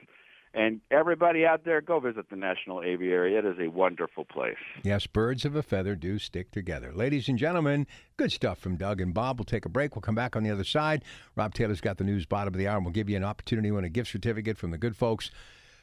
And 0.54 0.82
everybody 0.92 1.46
out 1.46 1.64
there, 1.64 1.80
go 1.80 2.00
visit 2.00 2.30
the 2.30 2.36
National 2.36 2.84
Aviary. 2.84 3.36
It 3.36 3.46
is 3.46 3.58
a 3.60 3.70
wonderful 3.70 4.26
place. 4.26 4.58
Yes, 4.84 5.08
birds 5.08 5.46
of 5.46 5.56
a 5.56 5.64
feather 5.64 5.96
do 5.96 6.20
stick 6.20 6.52
together. 6.52 6.92
Ladies 6.94 7.30
and 7.30 7.38
gentlemen, 7.38 7.88
good 8.18 8.34
stuff 8.34 8.60
from 8.60 8.76
Doug 8.76 9.00
and 9.00 9.14
Bob. 9.14 9.40
We'll 9.40 9.46
take 9.46 9.66
a 9.66 9.70
break. 9.70 9.96
We'll 9.96 10.02
come 10.02 10.16
back 10.16 10.36
on 10.36 10.44
the 10.44 10.52
other 10.52 10.66
side. 10.66 11.06
Rob 11.38 11.54
Taylor's 11.54 11.80
got 11.80 11.98
the 11.98 12.04
news 12.04 12.26
bottom 12.26 12.54
of 12.54 12.58
the 12.58 12.68
hour, 12.68 12.76
and 12.76 12.86
we'll 12.86 12.92
give 12.92 13.10
you 13.10 13.16
an 13.16 13.24
opportunity 13.24 13.70
to 13.70 13.76
win 13.76 13.86
a 13.86 13.90
gift 13.90 14.12
certificate 14.12 14.58
from 14.58 14.72
the 14.72 14.78
good 14.78 14.98
folks. 14.98 15.32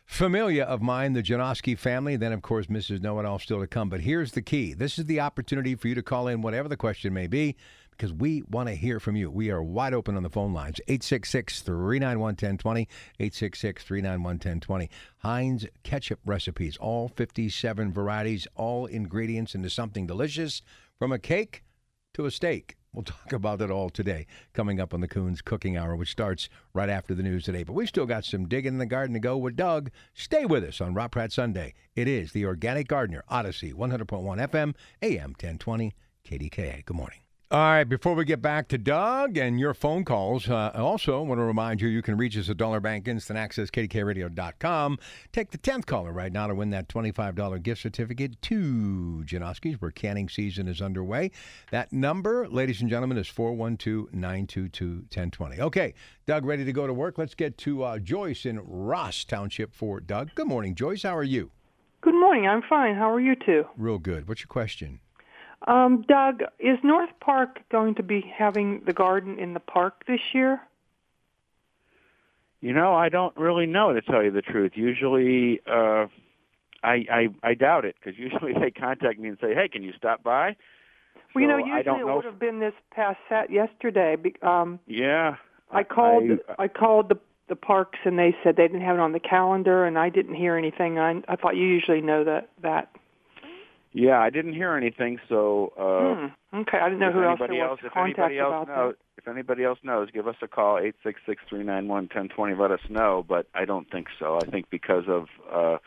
Familia 0.04 0.64
of 0.64 0.82
mine, 0.82 1.12
the 1.12 1.22
Janoski 1.22 1.76
family. 1.76 2.16
Then, 2.16 2.32
of 2.32 2.42
course, 2.42 2.66
Mrs. 2.66 3.00
Know 3.02 3.18
It 3.20 3.26
All 3.26 3.38
still 3.38 3.60
to 3.60 3.66
come. 3.66 3.88
But 3.88 4.00
here's 4.00 4.32
the 4.32 4.42
key 4.42 4.74
this 4.74 4.98
is 4.98 5.06
the 5.06 5.20
opportunity 5.20 5.74
for 5.74 5.88
you 5.88 5.94
to 5.94 6.02
call 6.02 6.28
in, 6.28 6.42
whatever 6.42 6.68
the 6.68 6.76
question 6.76 7.14
may 7.14 7.26
be, 7.26 7.56
because 7.98 8.12
we 8.12 8.42
want 8.48 8.68
to 8.68 8.76
hear 8.76 9.00
from 9.00 9.16
you. 9.16 9.28
We 9.28 9.50
are 9.50 9.62
wide 9.62 9.92
open 9.92 10.16
on 10.16 10.22
the 10.22 10.30
phone 10.30 10.54
lines 10.54 10.80
866 10.86 11.62
391 11.62 12.20
1020. 12.20 12.82
866 13.18 13.84
391 13.84 14.30
1020. 14.34 14.90
Heinz 15.18 15.66
ketchup 15.82 16.20
recipes, 16.24 16.76
all 16.76 17.08
57 17.08 17.92
varieties, 17.92 18.46
all 18.54 18.86
ingredients 18.86 19.54
into 19.54 19.68
something 19.68 20.06
delicious 20.06 20.62
from 20.98 21.10
a 21.10 21.18
cake 21.18 21.64
to 22.14 22.24
a 22.24 22.30
steak. 22.30 22.76
We'll 22.94 23.02
talk 23.04 23.32
about 23.32 23.60
it 23.60 23.70
all 23.70 23.90
today, 23.90 24.26
coming 24.54 24.80
up 24.80 24.94
on 24.94 25.00
the 25.00 25.08
Coons 25.08 25.42
Cooking 25.42 25.76
Hour, 25.76 25.94
which 25.94 26.10
starts 26.10 26.48
right 26.72 26.88
after 26.88 27.14
the 27.14 27.22
news 27.22 27.44
today. 27.44 27.62
But 27.62 27.74
we've 27.74 27.88
still 27.88 28.06
got 28.06 28.24
some 28.24 28.48
digging 28.48 28.74
in 28.74 28.78
the 28.78 28.86
garden 28.86 29.12
to 29.12 29.20
go 29.20 29.36
with 29.36 29.56
Doug. 29.56 29.90
Stay 30.14 30.46
with 30.46 30.64
us 30.64 30.80
on 30.80 30.94
Rob 30.94 31.10
Pratt 31.10 31.32
Sunday. 31.32 31.74
It 31.94 32.08
is 32.08 32.32
the 32.32 32.46
Organic 32.46 32.88
Gardener, 32.88 33.24
Odyssey, 33.28 33.72
100.1 33.72 34.06
FM, 34.06 34.74
AM 35.02 35.30
1020, 35.30 35.94
KDKA. 36.24 36.84
Good 36.86 36.96
morning. 36.96 37.20
All 37.50 37.58
right, 37.58 37.84
before 37.84 38.12
we 38.12 38.26
get 38.26 38.42
back 38.42 38.68
to 38.68 38.76
Doug 38.76 39.38
and 39.38 39.58
your 39.58 39.72
phone 39.72 40.04
calls, 40.04 40.50
uh, 40.50 40.70
I 40.74 40.80
also 40.80 41.22
want 41.22 41.38
to 41.38 41.44
remind 41.44 41.80
you 41.80 41.88
you 41.88 42.02
can 42.02 42.18
reach 42.18 42.36
us 42.36 42.50
at 42.50 42.58
Dollar 42.58 42.78
Bank 42.78 43.08
Instant 43.08 43.38
Access, 43.38 43.70
KDKARadio.com. 43.70 44.98
Take 45.32 45.50
the 45.50 45.56
10th 45.56 45.86
caller 45.86 46.12
right 46.12 46.30
now 46.30 46.46
to 46.46 46.54
win 46.54 46.68
that 46.70 46.88
$25 46.88 47.62
gift 47.62 47.80
certificate 47.80 48.42
to 48.42 49.24
Janoski's, 49.24 49.80
where 49.80 49.90
canning 49.90 50.28
season 50.28 50.68
is 50.68 50.82
underway. 50.82 51.30
That 51.70 51.90
number, 51.90 52.46
ladies 52.46 52.82
and 52.82 52.90
gentlemen, 52.90 53.16
is 53.16 53.28
412 53.28 54.12
922 54.12 54.86
1020. 54.86 55.60
Okay, 55.62 55.94
Doug, 56.26 56.44
ready 56.44 56.66
to 56.66 56.72
go 56.74 56.86
to 56.86 56.92
work? 56.92 57.16
Let's 57.16 57.34
get 57.34 57.56
to 57.58 57.82
uh, 57.82 57.98
Joyce 57.98 58.44
in 58.44 58.60
Ross 58.60 59.24
Township 59.24 59.72
for 59.72 60.00
Doug. 60.00 60.34
Good 60.34 60.48
morning, 60.48 60.74
Joyce. 60.74 61.02
How 61.02 61.16
are 61.16 61.22
you? 61.22 61.50
Good 62.02 62.12
morning. 62.12 62.46
I'm 62.46 62.60
fine. 62.68 62.94
How 62.94 63.10
are 63.10 63.20
you 63.20 63.34
two? 63.34 63.64
Real 63.78 63.98
good. 63.98 64.28
What's 64.28 64.42
your 64.42 64.48
question? 64.48 65.00
Um, 65.68 66.02
Doug, 66.08 66.42
is 66.58 66.78
North 66.82 67.10
Park 67.20 67.60
going 67.70 67.94
to 67.96 68.02
be 68.02 68.22
having 68.34 68.80
the 68.86 68.94
garden 68.94 69.38
in 69.38 69.52
the 69.52 69.60
park 69.60 70.02
this 70.06 70.20
year? 70.32 70.62
You 72.62 72.72
know, 72.72 72.94
I 72.94 73.10
don't 73.10 73.36
really 73.36 73.66
know 73.66 73.92
to 73.92 74.00
tell 74.00 74.22
you 74.22 74.30
the 74.30 74.40
truth. 74.40 74.72
Usually, 74.74 75.60
uh, 75.66 76.06
I, 76.82 77.04
I 77.10 77.28
I 77.42 77.54
doubt 77.54 77.84
it 77.84 77.96
because 78.00 78.18
usually 78.18 78.54
they 78.60 78.70
contact 78.70 79.20
me 79.20 79.28
and 79.28 79.36
say, 79.42 79.54
"Hey, 79.54 79.68
can 79.68 79.82
you 79.82 79.92
stop 79.92 80.22
by?" 80.22 80.56
Well, 81.34 81.42
you 81.42 81.48
know, 81.48 81.58
So 81.58 81.66
usually 81.66 81.78
I 81.78 81.82
don't 81.82 82.00
it 82.00 82.06
know 82.06 82.16
would 82.16 82.24
have 82.24 82.38
been 82.38 82.60
this 82.60 82.74
past 82.90 83.18
sat 83.28 83.50
yesterday. 83.50 84.16
Um, 84.40 84.80
Yeah, 84.86 85.36
I 85.70 85.84
called. 85.84 86.30
I, 86.58 86.64
I, 86.64 86.68
called 86.68 87.10
the 87.10 87.18
the 87.48 87.56
parks, 87.56 87.98
and 88.04 88.18
they 88.18 88.34
said 88.42 88.56
they 88.56 88.66
didn't 88.66 88.80
have 88.80 88.96
it 88.96 89.00
on 89.00 89.12
the 89.12 89.20
calendar, 89.20 89.84
and 89.84 89.98
I 89.98 90.08
didn't 90.08 90.34
hear 90.34 90.56
anything. 90.56 90.98
I 90.98 91.22
I 91.28 91.36
thought 91.36 91.56
you 91.56 91.66
usually 91.66 92.00
know 92.00 92.24
that 92.24 92.48
that. 92.62 92.90
Yeah, 93.98 94.20
I 94.20 94.30
didn't 94.30 94.52
hear 94.52 94.74
anything. 94.74 95.18
So 95.28 95.72
uh, 95.76 96.28
hmm. 96.28 96.60
Okay, 96.60 96.78
I 96.78 96.88
didn't 96.88 97.00
know 97.00 97.08
if 97.08 97.14
who 97.14 97.24
else 97.24 97.38
anybody 97.40 97.58
there 97.58 97.68
was 97.68 97.70
else, 97.70 97.80
to 97.80 97.86
if 97.86 97.92
contact 97.92 98.18
anybody 98.18 98.38
else 98.38 98.48
about 98.48 98.68
knows, 98.68 98.94
if 99.16 99.28
anybody 99.28 99.64
else 99.64 99.78
knows, 99.82 100.08
give 100.12 100.28
us 100.28 100.36
a 100.40 100.46
call 100.46 100.78
eight 100.78 100.94
six 101.02 101.20
six 101.26 101.42
three 101.48 101.64
nine 101.64 101.88
one 101.88 102.08
ten 102.08 102.28
twenty. 102.28 102.54
Let 102.54 102.70
us 102.70 102.80
know. 102.88 103.24
But 103.28 103.46
I 103.54 103.64
don't 103.64 103.90
think 103.90 104.06
so. 104.18 104.38
I 104.40 104.46
think 104.46 104.70
because 104.70 105.04
of 105.08 105.26
uh, 105.52 105.78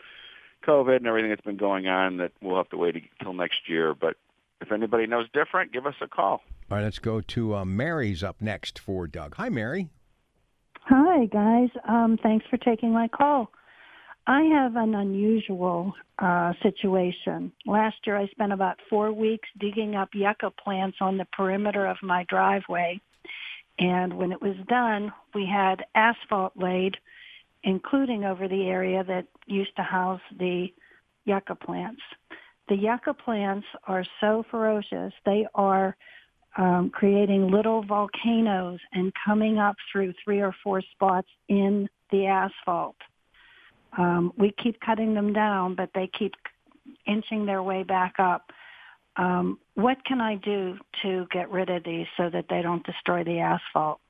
COVID 0.66 0.96
and 0.96 1.06
everything 1.06 1.30
that's 1.30 1.40
been 1.40 1.56
going 1.56 1.86
on, 1.86 2.18
that 2.18 2.32
we'll 2.42 2.58
have 2.58 2.68
to 2.70 2.76
wait 2.76 2.96
until 3.18 3.32
next 3.32 3.66
year. 3.66 3.94
But 3.94 4.16
if 4.60 4.70
anybody 4.70 5.06
knows 5.06 5.26
different, 5.32 5.72
give 5.72 5.86
us 5.86 5.94
a 6.02 6.06
call. 6.06 6.42
All 6.70 6.78
right, 6.78 6.84
let's 6.84 6.98
go 6.98 7.22
to 7.22 7.56
uh, 7.56 7.64
Mary's 7.64 8.22
up 8.22 8.40
next 8.40 8.78
for 8.78 9.06
Doug. 9.06 9.36
Hi, 9.36 9.48
Mary. 9.48 9.88
Hi, 10.84 11.26
guys. 11.26 11.70
Um, 11.88 12.18
thanks 12.22 12.44
for 12.50 12.58
taking 12.58 12.92
my 12.92 13.08
call. 13.08 13.50
I 14.26 14.42
have 14.42 14.76
an 14.76 14.94
unusual 14.94 15.92
uh, 16.18 16.52
situation. 16.62 17.50
Last 17.66 17.96
year, 18.06 18.16
I 18.16 18.28
spent 18.28 18.52
about 18.52 18.78
four 18.88 19.12
weeks 19.12 19.48
digging 19.58 19.96
up 19.96 20.10
yucca 20.14 20.52
plants 20.62 20.98
on 21.00 21.16
the 21.18 21.26
perimeter 21.32 21.86
of 21.86 21.96
my 22.02 22.24
driveway. 22.28 23.00
And 23.80 24.14
when 24.14 24.30
it 24.30 24.40
was 24.40 24.54
done, 24.68 25.12
we 25.34 25.44
had 25.46 25.84
asphalt 25.96 26.52
laid, 26.56 26.96
including 27.64 28.24
over 28.24 28.46
the 28.46 28.68
area 28.68 29.02
that 29.02 29.26
used 29.46 29.74
to 29.76 29.82
house 29.82 30.20
the 30.38 30.68
yucca 31.24 31.56
plants. 31.56 32.02
The 32.68 32.76
yucca 32.76 33.14
plants 33.14 33.66
are 33.88 34.04
so 34.20 34.44
ferocious. 34.52 35.12
They 35.26 35.48
are 35.56 35.96
um, 36.56 36.90
creating 36.90 37.50
little 37.50 37.82
volcanoes 37.82 38.78
and 38.92 39.12
coming 39.26 39.58
up 39.58 39.74
through 39.90 40.12
three 40.22 40.40
or 40.40 40.54
four 40.62 40.80
spots 40.92 41.28
in 41.48 41.88
the 42.12 42.26
asphalt. 42.26 42.96
Um, 43.96 44.32
we 44.36 44.52
keep 44.62 44.80
cutting 44.80 45.14
them 45.14 45.32
down, 45.32 45.74
but 45.74 45.90
they 45.94 46.08
keep 46.18 46.34
inching 47.06 47.46
their 47.46 47.62
way 47.62 47.82
back 47.82 48.14
up. 48.18 48.50
Um, 49.16 49.58
what 49.74 50.04
can 50.04 50.20
I 50.20 50.36
do 50.36 50.78
to 51.02 51.26
get 51.30 51.50
rid 51.50 51.68
of 51.68 51.84
these 51.84 52.06
so 52.16 52.30
that 52.30 52.46
they 52.48 52.62
don't 52.62 52.84
destroy 52.84 53.24
the 53.24 53.40
asphalt? 53.40 54.00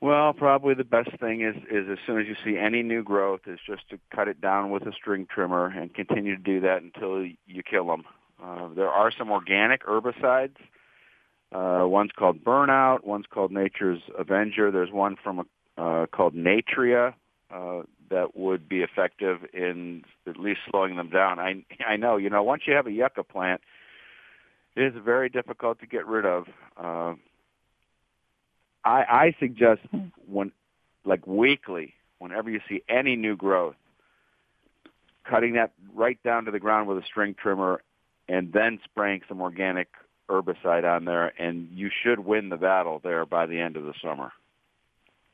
Well, 0.00 0.32
probably 0.32 0.74
the 0.74 0.84
best 0.84 1.10
thing 1.18 1.40
is 1.40 1.56
is 1.70 1.88
as 1.90 1.98
soon 2.06 2.20
as 2.20 2.26
you 2.28 2.36
see 2.44 2.56
any 2.56 2.82
new 2.82 3.02
growth 3.02 3.40
is 3.46 3.58
just 3.66 3.88
to 3.90 3.98
cut 4.14 4.28
it 4.28 4.40
down 4.40 4.70
with 4.70 4.84
a 4.84 4.92
string 4.92 5.26
trimmer 5.28 5.66
and 5.66 5.92
continue 5.92 6.36
to 6.36 6.42
do 6.42 6.60
that 6.60 6.82
until 6.82 7.24
you 7.24 7.62
kill 7.68 7.86
them. 7.86 8.04
Uh, 8.42 8.68
there 8.76 8.88
are 8.88 9.10
some 9.10 9.30
organic 9.30 9.84
herbicides. 9.84 10.56
Uh, 11.50 11.84
one's 11.88 12.12
called 12.16 12.44
Burnout. 12.44 13.04
One's 13.04 13.24
called 13.28 13.50
Nature's 13.50 14.00
Avenger. 14.16 14.70
There's 14.70 14.92
one 14.92 15.16
from 15.16 15.40
a, 15.40 15.82
uh, 15.82 16.06
called 16.06 16.34
Natria 16.34 17.14
uh, 17.50 17.82
that 18.10 18.36
would 18.36 18.68
be 18.68 18.82
effective 18.82 19.38
in 19.52 20.04
at 20.26 20.36
least 20.38 20.60
slowing 20.70 20.96
them 20.96 21.10
down. 21.10 21.38
I 21.38 21.64
I 21.86 21.96
know. 21.96 22.16
You 22.16 22.30
know, 22.30 22.42
once 22.42 22.62
you 22.66 22.74
have 22.74 22.86
a 22.86 22.92
yucca 22.92 23.24
plant, 23.24 23.60
it 24.76 24.82
is 24.82 24.94
very 25.02 25.28
difficult 25.28 25.80
to 25.80 25.86
get 25.86 26.06
rid 26.06 26.24
of. 26.24 26.46
Uh, 26.76 27.14
I, 28.84 29.04
I 29.08 29.36
suggest 29.38 29.80
when, 30.26 30.52
like 31.04 31.26
weekly, 31.26 31.94
whenever 32.18 32.50
you 32.50 32.60
see 32.68 32.82
any 32.88 33.16
new 33.16 33.36
growth, 33.36 33.76
cutting 35.24 35.54
that 35.54 35.72
right 35.94 36.22
down 36.22 36.44
to 36.44 36.50
the 36.50 36.60
ground 36.60 36.88
with 36.88 36.98
a 36.98 37.04
string 37.04 37.34
trimmer, 37.34 37.82
and 38.28 38.52
then 38.52 38.78
spraying 38.84 39.22
some 39.28 39.40
organic 39.40 39.88
herbicide 40.30 40.84
on 40.84 41.06
there, 41.06 41.32
and 41.40 41.68
you 41.72 41.90
should 42.02 42.20
win 42.20 42.50
the 42.50 42.56
battle 42.56 43.00
there 43.02 43.26
by 43.26 43.46
the 43.46 43.60
end 43.60 43.76
of 43.76 43.84
the 43.84 43.94
summer. 44.02 44.32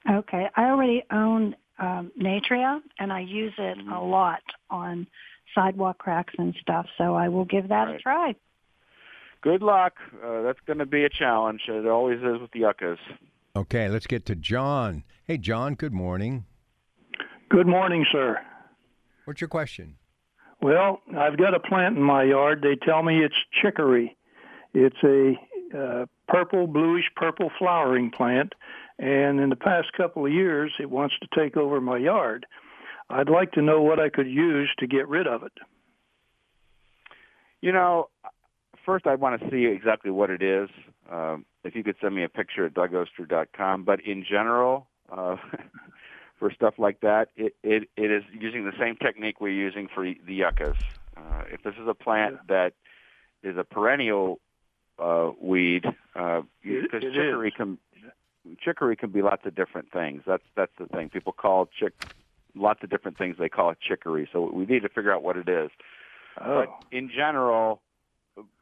Okay, 0.08 0.48
I 0.56 0.64
already 0.64 1.02
own 1.10 1.56
um, 1.78 2.12
Natria, 2.20 2.80
and 2.98 3.12
I 3.12 3.20
use 3.20 3.52
it 3.58 3.78
a 3.92 4.00
lot 4.00 4.42
on 4.70 5.06
sidewalk 5.54 5.98
cracks 5.98 6.34
and 6.38 6.54
stuff. 6.60 6.86
So 6.98 7.14
I 7.14 7.28
will 7.28 7.44
give 7.44 7.68
that 7.68 7.88
a 7.88 7.98
try. 7.98 8.34
Good 9.42 9.62
luck. 9.62 9.94
Uh, 10.24 10.42
that's 10.42 10.60
going 10.66 10.78
to 10.78 10.86
be 10.86 11.04
a 11.04 11.10
challenge. 11.10 11.62
It 11.68 11.86
always 11.86 12.18
is 12.18 12.40
with 12.40 12.50
the 12.52 12.60
yuccas. 12.60 12.98
Okay, 13.56 13.88
let's 13.88 14.06
get 14.06 14.26
to 14.26 14.34
John. 14.34 15.04
Hey, 15.26 15.38
John, 15.38 15.74
good 15.74 15.92
morning. 15.92 16.44
Good 17.50 17.66
morning, 17.66 18.04
sir. 18.10 18.38
What's 19.26 19.40
your 19.40 19.48
question? 19.48 19.96
Well, 20.60 21.00
I've 21.16 21.36
got 21.36 21.54
a 21.54 21.60
plant 21.60 21.96
in 21.96 22.02
my 22.02 22.24
yard. 22.24 22.62
They 22.62 22.76
tell 22.84 23.02
me 23.02 23.22
it's 23.22 23.34
chicory. 23.62 24.16
It's 24.72 24.96
a 25.04 25.34
uh, 25.76 26.06
purple, 26.26 26.66
bluish 26.66 27.04
purple 27.16 27.50
flowering 27.58 28.10
plant, 28.10 28.54
and 28.98 29.40
in 29.40 29.50
the 29.50 29.56
past 29.56 29.88
couple 29.96 30.24
of 30.24 30.32
years, 30.32 30.72
it 30.78 30.90
wants 30.90 31.14
to 31.20 31.28
take 31.40 31.56
over 31.56 31.80
my 31.80 31.98
yard. 31.98 32.46
I'd 33.10 33.28
like 33.28 33.52
to 33.52 33.62
know 33.62 33.82
what 33.82 34.00
I 34.00 34.08
could 34.08 34.28
use 34.28 34.70
to 34.78 34.86
get 34.86 35.08
rid 35.08 35.26
of 35.26 35.42
it. 35.42 35.52
You 37.60 37.72
know, 37.72 38.08
first 38.84 39.06
I 39.06 39.14
want 39.14 39.40
to 39.40 39.50
see 39.50 39.64
exactly 39.66 40.10
what 40.10 40.30
it 40.30 40.42
is. 40.42 40.68
Um, 41.10 41.44
if 41.64 41.74
you 41.74 41.82
could 41.82 41.96
send 42.00 42.14
me 42.14 42.24
a 42.24 42.28
picture 42.28 42.66
at 42.66 42.74
dougoster.com. 42.74 43.84
But 43.84 44.00
in 44.00 44.24
general, 44.28 44.86
uh, 45.10 45.36
for 46.38 46.52
stuff 46.52 46.74
like 46.78 47.00
that, 47.00 47.28
it, 47.36 47.54
it, 47.62 47.88
it 47.96 48.10
is 48.10 48.22
using 48.38 48.64
the 48.64 48.72
same 48.78 48.96
technique 48.96 49.40
we're 49.40 49.48
using 49.48 49.88
for 49.94 50.04
the 50.04 50.34
yuccas. 50.34 50.76
Uh, 51.16 51.42
if 51.52 51.62
this 51.62 51.74
is 51.80 51.88
a 51.88 51.94
plant 51.94 52.36
that 52.48 52.74
is 53.42 53.56
a 53.56 53.64
perennial 53.64 54.40
uh, 54.98 55.30
weed, 55.40 55.84
uh, 56.14 56.42
because 56.62 57.02
chicory 57.02 57.48
is. 57.48 57.54
can 57.56 57.78
chicory 58.60 58.96
can 58.96 59.10
be 59.10 59.22
lots 59.22 59.46
of 59.46 59.54
different 59.54 59.90
things. 59.90 60.22
That's 60.26 60.42
that's 60.54 60.72
the 60.78 60.86
thing. 60.86 61.08
People 61.08 61.32
call 61.32 61.68
chick 61.78 61.92
lots 62.54 62.82
of 62.82 62.90
different 62.90 63.18
things. 63.18 63.36
They 63.38 63.48
call 63.48 63.70
it 63.70 63.78
chicory. 63.80 64.28
So 64.32 64.50
we 64.52 64.66
need 64.66 64.82
to 64.82 64.88
figure 64.88 65.12
out 65.12 65.22
what 65.22 65.36
it 65.36 65.48
is. 65.48 65.70
Oh, 66.40 66.66
But 66.66 66.96
in 66.96 67.10
general, 67.10 67.80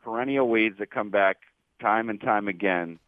perennial 0.04 0.48
weeds 0.48 0.78
that 0.78 0.90
come 0.90 1.10
back 1.10 1.38
time 1.80 2.10
and 2.10 2.20
time 2.20 2.48
again, 2.48 2.98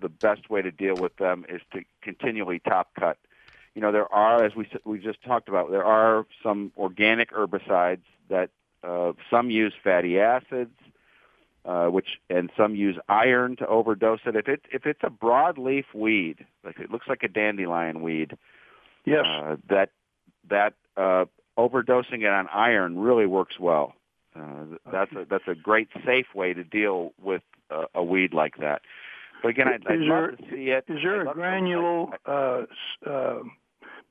the 0.00 0.08
best 0.08 0.50
way 0.50 0.62
to 0.62 0.70
deal 0.70 0.96
with 0.96 1.16
them 1.16 1.44
is 1.48 1.60
to 1.72 1.82
continually 2.02 2.58
top 2.58 2.90
cut. 2.98 3.18
You 3.74 3.80
know, 3.80 3.92
there 3.92 4.12
are, 4.12 4.44
as 4.44 4.54
we 4.54 4.68
we 4.84 4.98
just 4.98 5.22
talked 5.22 5.48
about, 5.48 5.70
there 5.70 5.84
are 5.84 6.26
some 6.42 6.72
organic 6.76 7.30
herbicides 7.30 8.02
that 8.28 8.50
uh, 8.84 9.12
some 9.30 9.50
use 9.50 9.72
fatty 9.82 10.18
acids, 10.18 10.76
uh, 11.64 11.86
which 11.86 12.18
and 12.28 12.50
some 12.56 12.74
use 12.74 12.96
iron 13.08 13.56
to 13.56 13.66
overdose 13.66 14.20
it. 14.26 14.36
If 14.36 14.48
it 14.48 14.62
if 14.72 14.86
it's 14.86 15.00
a 15.02 15.10
broadleaf 15.10 15.84
weed, 15.94 16.44
like 16.64 16.78
it 16.78 16.90
looks 16.90 17.06
like 17.08 17.22
a 17.22 17.28
dandelion 17.28 18.02
weed, 18.02 18.36
yes. 19.04 19.24
uh, 19.26 19.56
that 19.68 19.90
that 20.48 20.74
uh, 20.96 21.24
overdosing 21.58 22.22
it 22.22 22.26
on 22.28 22.48
iron 22.48 22.98
really 22.98 23.26
works 23.26 23.58
well. 23.60 23.94
Uh, 24.34 24.64
that's 24.90 25.12
a 25.12 25.24
that's 25.28 25.46
a 25.46 25.54
great 25.54 25.88
safe 26.04 26.26
way 26.34 26.54
to 26.54 26.64
deal 26.64 27.12
with 27.22 27.42
uh, 27.70 27.84
a 27.94 28.02
weed 28.02 28.32
like 28.34 28.56
that. 28.58 28.82
But 29.42 29.48
again, 29.50 29.68
I'd, 29.68 29.86
I'd 29.86 29.94
Is 29.96 30.00
love 30.02 30.08
there- 30.08 30.30
to 30.36 30.42
see 30.50 30.70
it. 30.70 30.84
Is 30.88 30.98
there 31.02 31.22
I'd 31.22 31.30
a 31.32 31.34
granule, 31.34 32.12
uh, 32.26 32.62
uh, 33.06 33.40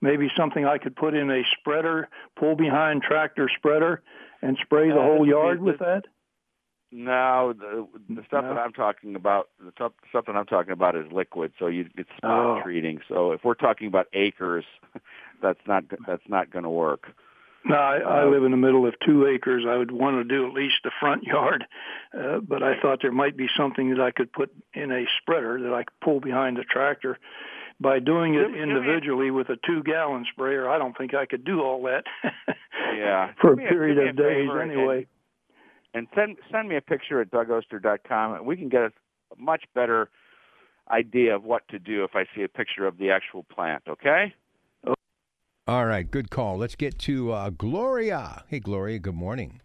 maybe 0.02 0.30
something 0.38 0.66
I 0.66 0.78
could 0.78 0.96
put 0.96 1.14
in 1.14 1.32
a 1.32 1.42
spreader, 1.58 2.10
pull 2.38 2.56
behind 2.56 3.02
tractor 3.02 3.50
spreader, 3.58 4.02
and 4.42 4.58
spray 4.62 4.90
the 4.90 5.00
Uh, 5.00 5.04
whole 5.04 5.28
yard 5.28 5.62
with 5.62 5.80
that? 5.80 6.06
No, 6.92 7.54
the, 7.54 7.88
the 8.10 8.22
stuff 8.28 8.44
No? 8.44 8.54
that 8.54 8.60
I'm 8.60 8.74
talking 8.74 9.16
about, 9.16 9.48
the 9.64 9.72
stuff, 9.72 9.94
stuff 10.10 10.26
that 10.26 10.36
I'm 10.36 10.46
talking 10.46 10.74
about 10.74 10.96
is 10.96 11.06
liquid. 11.12 11.54
So 11.58 11.68
you 11.68 11.88
it's 11.98 12.10
spot 12.18 12.60
Oh. 12.60 12.62
treating. 12.64 13.00
So 13.08 13.32
if 13.32 13.42
we're 13.46 13.54
talking 13.54 13.88
about 13.88 14.08
acres, 14.14 14.66
that's 15.42 15.60
not 15.68 15.86
that's 16.08 16.28
not 16.28 16.52
going 16.52 16.64
to 16.64 16.70
work. 16.70 17.08
No, 17.64 17.76
I, 17.76 17.98
I 18.00 18.24
Uh, 18.24 18.30
live 18.30 18.44
in 18.44 18.52
the 18.52 18.58
middle 18.58 18.88
of 18.88 18.96
two 19.06 19.28
acres. 19.28 19.66
I 19.70 19.78
would 19.78 19.92
want 19.92 20.18
to 20.18 20.24
do 20.24 20.48
at 20.48 20.54
least 20.54 20.76
the 20.84 20.92
front 21.00 21.24
yard, 21.34 21.64
uh, 22.18 22.40
but 22.40 22.62
I 22.64 22.74
thought 22.82 23.00
there 23.02 23.12
might 23.12 23.38
be 23.38 23.48
something 23.56 23.92
that 23.92 24.02
I 24.02 24.12
could 24.12 24.34
put 24.34 24.52
in 24.74 24.92
a 24.92 25.06
spreader 25.22 25.62
that 25.62 25.74
I 25.74 25.84
could 25.84 26.00
pull 26.04 26.20
behind 26.20 26.58
the 26.58 26.64
tractor. 26.64 27.20
By 27.80 28.00
doing 28.00 28.36
it 28.36 28.40
Give 28.42 28.52
me- 28.52 28.58
give 28.60 28.68
me 28.68 28.74
a- 28.74 28.78
individually 28.78 29.32
with 29.32 29.50
a 29.50 29.58
two-gallon 29.66 30.26
sprayer, 30.32 30.70
I 30.70 30.78
don't 30.78 30.96
think 30.98 31.14
I 31.16 31.26
could 31.26 31.44
do 31.46 31.62
all 31.62 31.82
that. 31.84 32.04
Yeah. 32.94 33.32
for 33.40 33.54
a 33.54 33.56
me 33.56 33.66
a- 33.66 33.70
period 33.70 33.98
of 34.10 34.18
days 34.18 34.48
favor 34.50 34.62
anyway. 34.62 35.08
And 35.94 36.08
send 36.16 36.38
send 36.52 36.70
me 36.70 36.78
a 36.78 36.82
picture 36.82 37.22
at 37.22 37.32
dougoster.com 37.32 38.34
and 38.34 38.46
we 38.46 38.56
can 38.56 38.70
get 38.70 38.82
a 38.82 38.92
much 39.38 39.64
better 39.74 40.10
idea 40.90 41.36
of 41.36 41.44
what 41.44 41.68
to 41.70 41.80
do 41.80 42.04
if 42.04 42.16
I 42.16 42.26
see 42.36 42.44
a 42.44 42.50
picture 42.50 42.86
of 42.86 42.98
the 42.98 43.12
actual 43.12 43.44
plant, 43.44 43.84
okay? 43.88 44.34
All 45.68 45.86
right, 45.86 46.10
good 46.10 46.30
call. 46.30 46.58
Let's 46.58 46.76
get 46.76 46.98
to 47.00 47.32
uh, 47.32 47.50
Gloria. 47.52 48.44
Hey, 48.48 48.60
Gloria, 48.60 49.00
good 49.00 49.16
morning. 49.16 49.62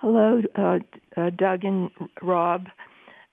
Hello, 0.00 0.42
uh, 0.56 0.78
uh, 1.16 1.30
Doug 1.30 1.64
and 1.64 1.90
Rob. 2.20 2.66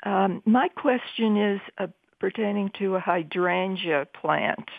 Um, 0.04 0.42
my 0.46 0.68
question 0.68 1.38
is 1.38 1.62
uh, 1.78 1.88
pertaining 2.20 2.72
to 2.80 2.96
a 2.96 3.00
hydrangea 3.00 4.06
plant. 4.20 4.70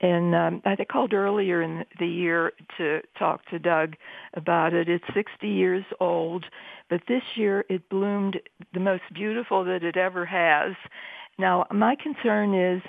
And 0.00 0.34
um, 0.34 0.62
I 0.64 0.76
called 0.84 1.14
earlier 1.14 1.62
in 1.62 1.84
the 1.98 2.06
year 2.06 2.52
to 2.76 3.00
talk 3.18 3.46
to 3.46 3.58
Doug 3.58 3.96
about 4.34 4.74
it. 4.74 4.88
It's 4.88 5.04
60 5.14 5.48
years 5.48 5.84
old, 6.00 6.44
but 6.90 7.00
this 7.08 7.22
year 7.34 7.64
it 7.70 7.88
bloomed 7.88 8.38
the 8.74 8.80
most 8.80 9.02
beautiful 9.14 9.64
that 9.64 9.82
it 9.82 9.96
ever 9.96 10.26
has. 10.26 10.74
Now, 11.38 11.66
my 11.72 11.96
concern 11.96 12.54
is 12.54 12.82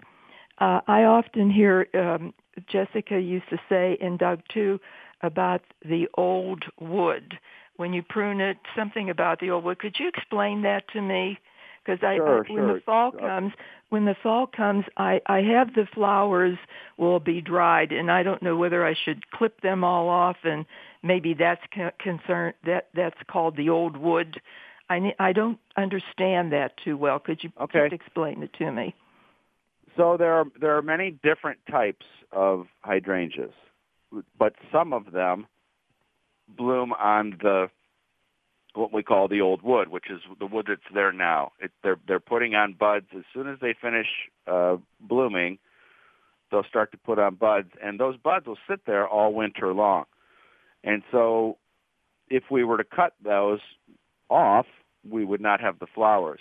uh, 0.60 0.82
I 0.88 1.04
often 1.04 1.50
hear 1.50 1.88
um, 1.94 2.34
Jessica 2.68 3.20
used 3.20 3.50
to 3.50 3.58
say, 3.70 3.98
and 4.02 4.20
Doug 4.20 4.42
too, 4.54 4.80
about 5.22 5.62
the 5.86 6.08
old 6.16 6.64
wood. 6.80 7.38
When 7.78 7.94
you 7.94 8.02
prune 8.02 8.42
it, 8.42 8.58
something 8.76 9.10
about 9.10 9.40
the 9.40 9.52
old 9.52 9.64
wood. 9.64 9.80
Could 9.80 9.96
you 10.00 10.08
explain 10.10 10.64
that 10.64 10.88
to 10.94 11.02
me? 11.02 11.40
Because 11.88 12.04
I, 12.04 12.16
Sure, 12.16 12.46
I, 12.46 12.52
when 12.52 12.66
sure. 12.66 12.76
the 12.76 12.82
fall 12.86 13.12
comes, 13.12 13.54
when 13.90 14.06
the 14.06 14.16
fall 14.22 14.48
comes, 14.48 14.84
I, 14.98 15.22
I 15.28 15.42
have 15.42 15.74
the 15.74 15.88
flowers 15.94 16.58
will 16.98 17.20
be 17.20 17.40
dried, 17.40 17.92
and 17.94 18.12
I 18.12 18.24
don't 18.24 18.44
know 18.44 18.58
whether 18.58 18.86
I 18.86 18.94
should 19.06 19.30
clip 19.32 19.62
them 19.62 19.84
all 19.84 20.10
off, 20.10 20.38
and 20.44 20.66
maybe 21.02 21.34
that's 21.34 21.62
co- 21.74 21.92
concern 22.00 22.54
that 22.66 22.90
that's 22.94 23.18
called 23.32 23.56
the 23.56 23.70
old 23.70 23.96
wood. 23.96 24.42
I 24.90 25.14
I 25.20 25.32
don't 25.32 25.60
understand 25.78 26.52
that 26.52 26.74
too 26.84 26.98
well. 26.98 27.20
Could 27.20 27.44
you 27.44 27.52
Okay. 27.62 27.90
explain 27.92 28.44
it 28.44 28.52
to 28.58 28.72
me? 28.72 28.94
So 29.96 30.18
there 30.18 30.34
are 30.34 30.46
there 30.60 30.76
are 30.78 30.82
many 30.82 31.12
different 31.24 31.60
types 31.72 32.06
of 32.34 32.68
hydrangeas, 32.82 33.54
but 34.38 34.54
some 34.74 34.92
of 34.92 35.12
them 35.14 35.48
bloom 36.50 36.92
on 36.94 37.38
the 37.42 37.70
what 38.78 38.94
we 38.94 39.04
call 39.04 39.28
the 39.28 39.42
old 39.42 39.62
wood, 39.62 39.90
which 39.90 40.10
is 40.10 40.22
the 40.40 40.46
wood 40.46 40.66
that's 40.70 40.82
there 40.94 41.12
now. 41.12 41.52
It, 41.60 41.72
they're 41.84 41.98
they're 42.08 42.20
putting 42.20 42.56
on 42.56 42.74
buds 42.74 43.08
as 43.16 43.24
soon 43.34 43.48
as 43.48 43.60
they 43.60 43.74
finish 43.80 44.08
uh, 44.48 44.78
blooming. 45.00 45.60
They'll 46.50 46.64
start 46.64 46.92
to 46.92 46.98
put 46.98 47.20
on 47.20 47.36
buds, 47.36 47.72
and 47.84 48.00
those 48.00 48.16
buds 48.18 48.48
will 48.48 48.58
sit 48.70 48.86
there 48.86 49.08
all 49.08 49.34
winter 49.34 49.74
long. 49.74 50.06
And 50.84 51.04
so, 51.12 51.58
if 52.30 52.44
we 52.50 52.64
were 52.64 52.78
to 52.78 52.86
cut 52.86 53.14
those 53.22 53.60
off, 54.30 54.66
we 55.10 55.26
would 55.26 55.42
not 55.42 55.60
have 55.60 55.80
the 55.80 55.88
flowers. 55.88 56.40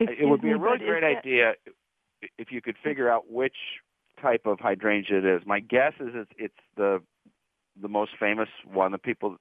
it 0.00 0.28
would 0.28 0.40
be 0.40 0.48
me, 0.48 0.54
a 0.54 0.58
really 0.58 0.78
great 0.78 1.02
that- 1.02 1.18
idea 1.18 1.54
if 2.36 2.50
you 2.50 2.60
could 2.60 2.76
figure 2.82 3.08
out 3.08 3.30
which 3.30 3.56
type 4.20 4.46
of 4.46 4.58
hydrangea 4.58 5.18
it 5.18 5.24
is. 5.24 5.42
My 5.46 5.60
guess 5.60 5.92
is 6.00 6.08
it's, 6.14 6.30
it's 6.36 6.54
the 6.76 7.02
the 7.80 7.88
most 7.88 8.12
famous 8.18 8.48
one 8.72 8.90
that 8.90 9.02
people 9.04 9.36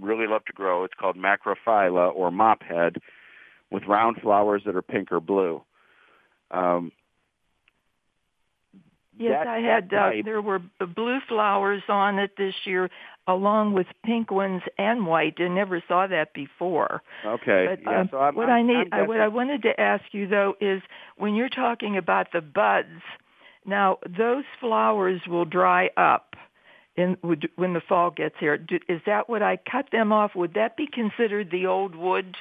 really 0.00 0.26
love 0.26 0.44
to 0.46 0.52
grow. 0.52 0.84
It's 0.84 0.94
called 0.98 1.16
macrophylla 1.16 2.14
or 2.14 2.30
mophead, 2.30 2.96
with 3.70 3.84
round 3.86 4.16
flowers 4.22 4.62
that 4.66 4.76
are 4.76 4.82
pink 4.82 5.12
or 5.12 5.20
blue. 5.20 5.62
Um, 6.50 6.92
Yes, 9.18 9.44
that- 9.44 9.48
I 9.48 9.58
had. 9.60 9.92
Uh, 9.92 10.22
there 10.24 10.40
were 10.40 10.60
b- 10.60 10.86
blue 10.86 11.20
flowers 11.28 11.82
on 11.88 12.18
it 12.18 12.36
this 12.38 12.54
year, 12.64 12.88
along 13.26 13.74
with 13.74 13.86
pink 14.02 14.30
ones 14.30 14.62
and 14.78 15.06
white. 15.06 15.34
I 15.38 15.48
never 15.48 15.82
saw 15.86 16.06
that 16.06 16.32
before. 16.32 17.02
okay, 17.24 17.66
But 17.68 17.82
yeah. 17.82 18.00
um, 18.00 18.08
so 18.10 18.18
I'm, 18.18 18.34
what 18.34 18.48
I'm, 18.48 18.56
I 18.56 18.62
need, 18.62 18.88
I'm 18.92 19.06
what 19.06 19.20
I 19.20 19.28
wanted 19.28 19.62
to 19.62 19.78
ask 19.78 20.04
you 20.12 20.26
though 20.26 20.54
is 20.60 20.80
when 21.18 21.34
you're 21.34 21.50
talking 21.50 21.98
about 21.98 22.32
the 22.32 22.40
buds. 22.40 23.02
Now, 23.66 23.98
those 24.08 24.44
flowers 24.58 25.20
will 25.28 25.44
dry 25.44 25.90
up 25.98 26.34
in 26.96 27.16
would- 27.22 27.50
when 27.56 27.72
the 27.72 27.80
fall 27.80 28.10
gets 28.10 28.36
here. 28.38 28.56
Do, 28.56 28.78
is 28.88 29.00
that 29.06 29.28
what 29.28 29.42
I 29.42 29.56
cut 29.56 29.90
them 29.90 30.12
off? 30.12 30.34
Would 30.34 30.54
that 30.54 30.76
be 30.76 30.86
considered 30.86 31.50
the 31.50 31.66
old 31.66 31.94
wood? 31.94 32.36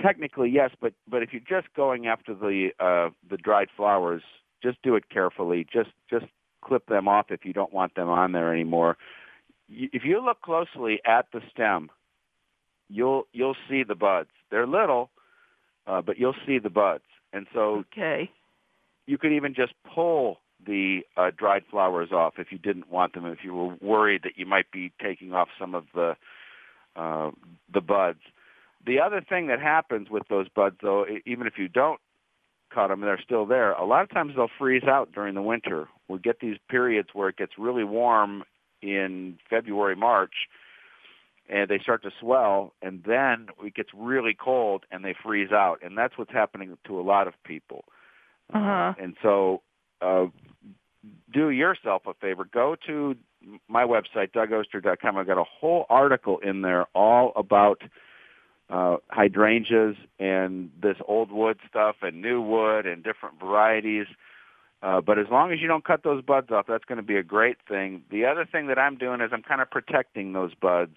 Technically, 0.00 0.50
yes, 0.50 0.70
but 0.80 0.92
but 1.08 1.22
if 1.22 1.32
you're 1.32 1.42
just 1.48 1.72
going 1.74 2.06
after 2.06 2.34
the 2.34 2.70
uh, 2.78 3.10
the 3.28 3.36
dried 3.36 3.68
flowers, 3.76 4.22
just 4.62 4.80
do 4.82 4.94
it 4.94 5.08
carefully. 5.08 5.66
Just 5.72 5.90
just 6.08 6.26
clip 6.62 6.86
them 6.86 7.08
off 7.08 7.30
if 7.30 7.44
you 7.44 7.52
don't 7.52 7.72
want 7.72 7.94
them 7.94 8.08
on 8.08 8.32
there 8.32 8.52
anymore. 8.52 8.96
If 9.68 10.04
you 10.04 10.24
look 10.24 10.40
closely 10.40 11.00
at 11.04 11.26
the 11.32 11.40
stem, 11.50 11.90
you'll 12.88 13.26
you'll 13.32 13.56
see 13.68 13.82
the 13.82 13.94
buds. 13.94 14.30
They're 14.50 14.66
little, 14.66 15.10
uh, 15.86 16.00
but 16.02 16.18
you'll 16.18 16.36
see 16.46 16.58
the 16.58 16.70
buds. 16.70 17.04
And 17.32 17.46
so 17.52 17.84
Okay. 17.92 18.30
you 19.06 19.18
could 19.18 19.32
even 19.32 19.52
just 19.54 19.74
pull 19.94 20.38
the 20.64 21.00
uh, 21.16 21.30
dried 21.36 21.62
flowers 21.70 22.10
off 22.12 22.34
if 22.38 22.48
you 22.50 22.58
didn't 22.58 22.90
want 22.90 23.14
them. 23.14 23.26
If 23.26 23.38
you 23.44 23.54
were 23.54 23.76
worried 23.80 24.22
that 24.24 24.32
you 24.36 24.46
might 24.46 24.70
be 24.70 24.92
taking 25.02 25.32
off 25.32 25.48
some 25.58 25.74
of 25.74 25.84
the 25.94 26.16
uh, 26.96 27.30
the 27.72 27.80
buds. 27.80 28.20
The 28.84 29.00
other 29.00 29.20
thing 29.26 29.48
that 29.48 29.60
happens 29.60 30.08
with 30.10 30.24
those 30.28 30.48
buds, 30.48 30.76
though, 30.82 31.04
even 31.26 31.46
if 31.46 31.54
you 31.58 31.68
don't 31.68 32.00
cut 32.74 32.88
them, 32.88 33.00
they're 33.00 33.20
still 33.22 33.46
there. 33.46 33.72
A 33.72 33.84
lot 33.84 34.02
of 34.02 34.10
times 34.10 34.32
they'll 34.36 34.48
freeze 34.58 34.84
out 34.84 35.12
during 35.12 35.34
the 35.34 35.42
winter. 35.42 35.88
We 36.08 36.18
get 36.18 36.40
these 36.40 36.56
periods 36.68 37.10
where 37.12 37.28
it 37.28 37.36
gets 37.36 37.52
really 37.58 37.84
warm 37.84 38.44
in 38.82 39.38
February, 39.50 39.96
March, 39.96 40.34
and 41.48 41.68
they 41.68 41.78
start 41.78 42.02
to 42.02 42.10
swell, 42.20 42.72
and 42.82 43.02
then 43.06 43.48
it 43.62 43.74
gets 43.74 43.90
really 43.96 44.36
cold 44.38 44.84
and 44.90 45.04
they 45.04 45.14
freeze 45.22 45.50
out, 45.50 45.78
and 45.82 45.96
that's 45.96 46.16
what's 46.16 46.32
happening 46.32 46.76
to 46.86 47.00
a 47.00 47.02
lot 47.02 47.26
of 47.26 47.34
people. 47.44 47.84
Uh-huh. 48.52 48.94
And 49.00 49.14
so, 49.22 49.62
uh, 50.00 50.26
do 51.32 51.50
yourself 51.50 52.02
a 52.06 52.14
favor. 52.14 52.44
Go 52.44 52.76
to 52.86 53.16
my 53.68 53.84
website, 53.84 54.32
dougoster.com. 54.32 55.16
I've 55.16 55.26
got 55.26 55.38
a 55.38 55.44
whole 55.44 55.86
article 55.88 56.38
in 56.38 56.62
there 56.62 56.86
all 56.94 57.32
about 57.36 57.82
uh, 58.70 58.96
hydrangeas 59.08 59.96
and 60.18 60.70
this 60.82 60.96
old 61.06 61.30
wood 61.30 61.58
stuff 61.68 61.96
and 62.02 62.20
new 62.20 62.40
wood 62.40 62.86
and 62.86 63.02
different 63.02 63.38
varieties. 63.40 64.06
Uh, 64.82 65.00
but 65.00 65.18
as 65.18 65.26
long 65.30 65.52
as 65.52 65.60
you 65.60 65.66
don't 65.66 65.84
cut 65.84 66.04
those 66.04 66.22
buds 66.22 66.50
off, 66.50 66.66
that's 66.68 66.84
going 66.84 66.98
to 66.98 67.02
be 67.02 67.16
a 67.16 67.22
great 67.22 67.56
thing. 67.68 68.02
The 68.10 68.26
other 68.26 68.46
thing 68.50 68.68
that 68.68 68.78
I'm 68.78 68.96
doing 68.96 69.20
is 69.20 69.30
I'm 69.32 69.42
kind 69.42 69.60
of 69.60 69.70
protecting 69.70 70.32
those 70.32 70.54
buds 70.54 70.94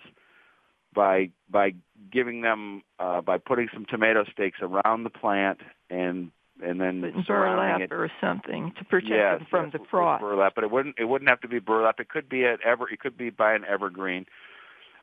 by 0.94 1.30
by 1.50 1.74
giving 2.12 2.42
them 2.42 2.84
uh, 3.00 3.22
by 3.22 3.38
putting 3.38 3.70
some 3.74 3.86
tomato 3.86 4.24
stakes 4.32 4.60
around 4.62 5.04
the 5.04 5.10
plant 5.10 5.62
and 5.90 6.32
and 6.62 6.80
then 6.80 7.02
burlap 7.28 7.82
it 7.82 7.91
or 7.91 8.12
something 8.19 8.74
to 8.78 8.86
protect 8.86 9.12
yes, 9.12 9.39
them 9.39 9.47
from 9.50 9.65
yes, 9.65 9.74
the 9.74 9.80
frost. 9.89 10.21
Burlap, 10.21 10.54
but 10.56 10.63
it 10.63 10.71
wouldn't 10.71 10.95
it 10.97 11.06
wouldn't 11.06 11.30
have 11.30 11.41
to 11.41 11.47
be 11.47 11.60
burlap. 11.60 12.00
It 12.00 12.10
could 12.10 12.30
be 12.30 12.43
an 12.43 12.58
ever 12.65 12.89
it 12.89 13.00
could 13.00 13.17
be 13.17 13.30
by 13.30 13.54
an 13.54 13.63
evergreen. 13.65 14.26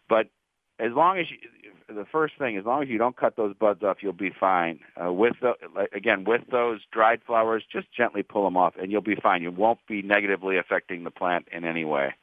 But 0.08 0.28
as 0.80 0.92
long 0.92 1.18
as 1.18 1.26
you, 1.30 1.36
the 1.94 2.06
first 2.10 2.34
thing, 2.38 2.56
as 2.56 2.64
long 2.64 2.82
as 2.82 2.88
you 2.88 2.98
don't 2.98 3.16
cut 3.16 3.36
those 3.36 3.54
buds 3.54 3.82
off, 3.82 3.98
you'll 4.00 4.12
be 4.12 4.30
fine. 4.38 4.80
Uh, 5.02 5.12
with 5.12 5.34
the, 5.40 5.54
again 5.94 6.24
with 6.24 6.42
those 6.50 6.80
dried 6.92 7.20
flowers, 7.26 7.64
just 7.70 7.86
gently 7.96 8.22
pull 8.22 8.44
them 8.44 8.56
off, 8.56 8.74
and 8.80 8.92
you'll 8.92 9.00
be 9.00 9.16
fine. 9.16 9.42
You 9.42 9.50
won't 9.50 9.80
be 9.88 10.02
negatively 10.02 10.58
affecting 10.58 11.04
the 11.04 11.10
plant 11.10 11.46
in 11.52 11.64
any 11.64 11.84
way. 11.84 12.14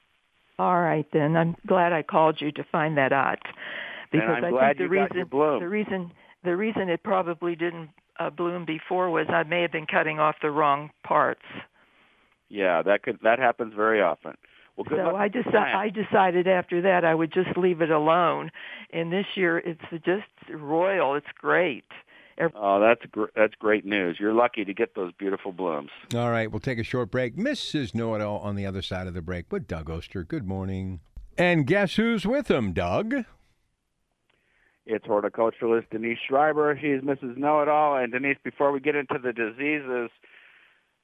All 0.58 0.80
right, 0.80 1.06
then. 1.12 1.36
I'm 1.36 1.56
glad 1.68 1.92
I 1.92 2.02
called 2.02 2.40
you 2.40 2.52
to 2.54 2.64
find 2.72 2.98
that 2.98 3.12
out. 3.12 3.40
Because 4.12 4.30
I'm 4.38 4.46
I 4.46 4.50
glad 4.50 4.68
think 4.68 4.78
the 4.78 4.84
you 4.84 4.90
reason 4.90 5.08
got 5.08 5.16
your 5.16 5.26
bloom. 5.26 5.60
the 5.60 5.68
reason 5.68 6.12
the 6.46 6.56
reason 6.56 6.90
it 6.90 7.04
probably 7.04 7.56
didn't 7.56 7.90
uh, 8.20 8.30
bloom 8.30 8.66
before 8.66 9.10
was 9.10 9.28
I 9.30 9.44
may 9.44 9.62
have 9.62 9.72
been 9.72 9.86
cutting 9.88 10.20
off 10.20 10.36
the 10.42 10.52
wrong 10.52 10.92
parts. 11.04 11.44
Yeah, 12.50 12.82
that 12.84 13.04
could 13.04 13.20
that 13.24 13.40
happens 13.40 13.74
very 13.74 14.02
often. 14.02 14.36
Well, 14.78 14.86
good 14.86 15.00
so 15.00 15.06
luck 15.12 15.16
I 15.16 15.30
deci- 15.30 15.76
I 15.76 15.90
decided 15.90 16.48
after 16.48 16.82
that 16.82 17.04
I 17.06 17.16
would 17.16 17.34
just 17.34 17.58
leave 17.58 17.82
it 17.82 17.90
alone. 17.90 18.52
And 18.92 19.12
this 19.12 19.26
year 19.36 19.58
it's 19.58 19.82
just 20.06 20.28
royal. 20.50 21.16
It's 21.16 21.28
great. 21.40 21.86
Oh, 22.54 22.82
that's 22.82 23.06
gr- 23.12 23.32
that's 23.36 23.56
great 23.56 23.86
news. 23.86 24.18
You're 24.20 24.34
lucky 24.34 24.66
to 24.66 24.74
get 24.74 24.96
those 24.96 25.14
beautiful 25.14 25.54
blooms. 25.54 25.90
All 26.14 26.30
right, 26.30 26.52
we'll 26.52 26.60
take 26.60 26.80
a 26.80 26.84
short 26.84 27.10
break. 27.10 27.38
Mrs. 27.38 27.96
Know 27.96 28.14
It 28.16 28.22
All 28.22 28.40
on 28.40 28.56
the 28.56 28.66
other 28.66 28.82
side 28.82 29.08
of 29.08 29.14
the 29.14 29.22
break 29.22 29.52
with 29.52 29.68
Doug 29.68 29.90
Oster. 29.90 30.24
Good 30.24 30.46
morning. 30.46 31.00
And 31.38 31.66
guess 31.66 31.96
who's 31.96 32.26
with 32.26 32.50
him, 32.50 32.74
Doug? 32.74 33.26
It's 34.86 35.06
horticulturalist 35.06 35.90
Denise 35.90 36.20
Schreiber. 36.28 36.78
She's 36.80 37.02
Mrs. 37.02 37.38
Know 37.38 37.62
It 37.62 37.68
All. 37.68 37.98
And 37.98 38.12
Denise, 38.12 38.38
before 38.44 38.72
we 38.72 38.80
get 38.80 38.96
into 38.96 39.18
the 39.22 39.34
diseases, 39.34 40.12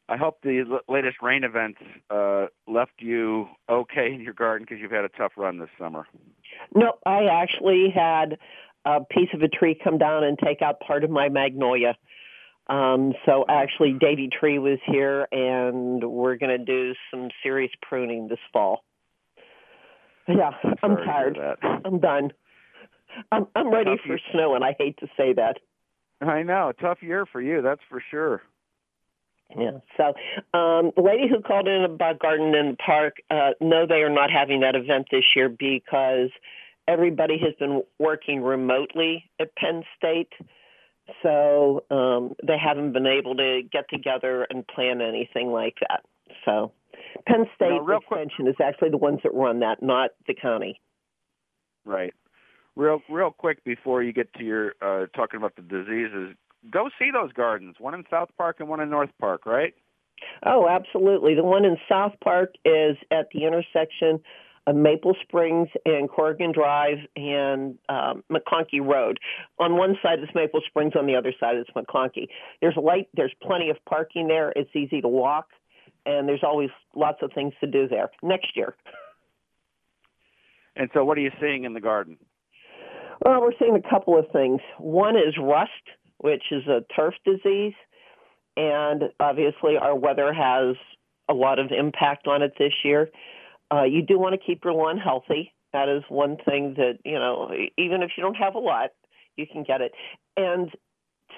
I 0.07 0.17
hope 0.17 0.39
the 0.43 0.65
l- 0.69 0.93
latest 0.93 1.17
rain 1.21 1.43
events 1.43 1.79
uh, 2.09 2.47
left 2.67 2.91
you 2.99 3.47
okay 3.69 4.13
in 4.13 4.21
your 4.21 4.33
garden 4.33 4.65
because 4.67 4.81
you've 4.81 4.91
had 4.91 5.05
a 5.05 5.09
tough 5.09 5.31
run 5.35 5.57
this 5.57 5.69
summer. 5.79 6.05
No, 6.75 6.93
I 7.05 7.25
actually 7.25 7.89
had 7.93 8.37
a 8.85 8.99
piece 9.09 9.29
of 9.33 9.41
a 9.41 9.47
tree 9.47 9.79
come 9.81 9.97
down 9.97 10.23
and 10.23 10.37
take 10.37 10.61
out 10.61 10.79
part 10.79 11.03
of 11.03 11.09
my 11.09 11.29
magnolia. 11.29 11.95
Um, 12.67 13.13
so 13.25 13.45
actually, 13.49 13.93
Davey 13.99 14.29
Tree 14.31 14.59
was 14.59 14.79
here, 14.85 15.27
and 15.31 16.03
we're 16.03 16.35
going 16.35 16.57
to 16.57 16.63
do 16.63 16.93
some 17.09 17.29
serious 17.43 17.71
pruning 17.81 18.27
this 18.27 18.39
fall. 18.53 18.83
Yeah, 20.27 20.51
I'm 20.83 20.97
to 20.97 21.03
tired. 21.03 21.39
I'm 21.83 21.99
done. 21.99 22.31
I'm 23.31 23.47
I'm 23.55 23.71
ready 23.71 23.91
Tough 23.91 23.99
for 24.01 24.07
year. 24.09 24.19
snow, 24.31 24.55
and 24.55 24.63
I 24.63 24.75
hate 24.77 24.97
to 24.99 25.07
say 25.17 25.33
that. 25.33 25.57
I 26.21 26.43
know, 26.43 26.71
tough 26.79 27.01
year 27.01 27.25
for 27.25 27.41
you, 27.41 27.61
that's 27.61 27.81
for 27.89 28.01
sure. 28.11 28.41
Yeah. 29.57 29.79
So, 29.97 30.13
um, 30.57 30.91
the 30.95 31.01
lady 31.03 31.27
who 31.27 31.41
called 31.41 31.67
in 31.67 31.83
about 31.83 32.19
garden 32.19 32.53
in 32.55 32.71
the 32.71 32.77
park, 32.77 33.17
uh, 33.29 33.51
no, 33.59 33.85
they 33.85 34.01
are 34.03 34.09
not 34.09 34.31
having 34.31 34.61
that 34.61 34.75
event 34.75 35.07
this 35.11 35.25
year 35.35 35.49
because 35.49 36.29
everybody 36.87 37.37
has 37.39 37.53
been 37.59 37.83
working 37.99 38.41
remotely 38.41 39.29
at 39.39 39.53
Penn 39.55 39.83
State. 39.97 40.31
So 41.23 41.83
um, 41.91 42.35
they 42.47 42.57
haven't 42.57 42.93
been 42.93 43.07
able 43.07 43.35
to 43.35 43.61
get 43.69 43.89
together 43.89 44.47
and 44.49 44.65
plan 44.65 45.01
anything 45.01 45.51
like 45.51 45.75
that. 45.81 46.05
So 46.45 46.71
Penn 47.27 47.45
State 47.55 47.71
Now, 47.71 47.79
real 47.79 47.99
quick- 47.99 48.21
Extension 48.21 48.47
is 48.47 48.55
actually 48.63 48.91
the 48.91 48.97
ones 48.97 49.19
that 49.23 49.33
run 49.33 49.59
that, 49.59 49.81
not 49.83 50.11
the 50.27 50.33
county. 50.33 50.79
Right. 51.83 52.13
Real 52.75 53.01
real 53.09 53.31
quick 53.31 53.63
before 53.63 54.01
you 54.01 54.13
get 54.13 54.33
to 54.35 54.43
your 54.43 54.73
uh, 54.81 55.07
talking 55.15 55.37
about 55.37 55.55
the 55.55 55.61
diseases, 55.61 56.35
go 56.71 56.89
see 56.97 57.11
those 57.11 57.33
gardens. 57.33 57.75
One 57.79 57.93
in 57.93 58.03
South 58.09 58.29
Park 58.37 58.57
and 58.59 58.69
one 58.69 58.79
in 58.79 58.89
North 58.89 59.11
Park, 59.19 59.45
right? 59.45 59.73
Oh, 60.45 60.67
absolutely. 60.69 61.35
The 61.35 61.43
one 61.43 61.65
in 61.65 61.77
South 61.89 62.13
Park 62.23 62.53
is 62.63 62.97
at 63.11 63.27
the 63.33 63.45
intersection 63.45 64.21
of 64.67 64.75
Maple 64.75 65.15
Springs 65.23 65.69
and 65.85 66.09
Corrigan 66.09 66.51
Drive 66.51 66.99
and 67.15 67.77
um, 67.89 68.23
McConkey 68.31 68.79
Road. 68.81 69.19
On 69.59 69.75
one 69.75 69.95
side 70.03 70.19
is 70.19 70.29
Maple 70.35 70.61
Springs, 70.67 70.93
on 70.95 71.07
the 71.07 71.15
other 71.15 71.33
side 71.39 71.57
is 71.57 71.65
McConkey. 71.75 72.27
There's 72.61 72.75
light. 72.77 73.09
There's 73.15 73.33
plenty 73.41 73.69
of 73.69 73.77
parking 73.87 74.27
there. 74.27 74.53
It's 74.55 74.69
easy 74.75 75.01
to 75.01 75.07
walk, 75.07 75.47
and 76.05 76.27
there's 76.27 76.43
always 76.43 76.69
lots 76.95 77.19
of 77.23 77.31
things 77.33 77.53
to 77.61 77.67
do 77.67 77.87
there. 77.87 78.11
Next 78.21 78.55
year. 78.55 78.75
And 80.75 80.89
so, 80.93 81.03
what 81.03 81.17
are 81.17 81.21
you 81.21 81.31
seeing 81.41 81.63
in 81.65 81.73
the 81.73 81.81
garden? 81.81 82.17
Well, 83.23 83.41
we're 83.41 83.53
seeing 83.59 83.75
a 83.75 83.89
couple 83.89 84.17
of 84.17 84.25
things. 84.31 84.61
One 84.79 85.15
is 85.15 85.35
rust, 85.39 85.71
which 86.17 86.43
is 86.51 86.63
a 86.67 86.81
turf 86.95 87.13
disease, 87.23 87.73
and 88.57 89.03
obviously 89.19 89.77
our 89.77 89.95
weather 89.95 90.33
has 90.33 90.75
a 91.29 91.33
lot 91.33 91.59
of 91.59 91.71
impact 91.71 92.27
on 92.27 92.41
it 92.41 92.53
this 92.57 92.73
year. 92.83 93.09
Uh, 93.71 93.83
you 93.83 94.01
do 94.01 94.17
want 94.17 94.33
to 94.33 94.45
keep 94.45 94.63
your 94.63 94.73
lawn 94.73 94.97
healthy. 94.97 95.53
That 95.71 95.87
is 95.87 96.03
one 96.09 96.37
thing 96.45 96.73
that, 96.77 96.97
you 97.05 97.17
know, 97.17 97.51
even 97.77 98.01
if 98.01 98.11
you 98.17 98.23
don't 98.23 98.35
have 98.35 98.55
a 98.55 98.59
lot, 98.59 98.89
you 99.37 99.45
can 99.47 99.63
get 99.63 99.81
it. 99.81 99.93
And 100.35 100.69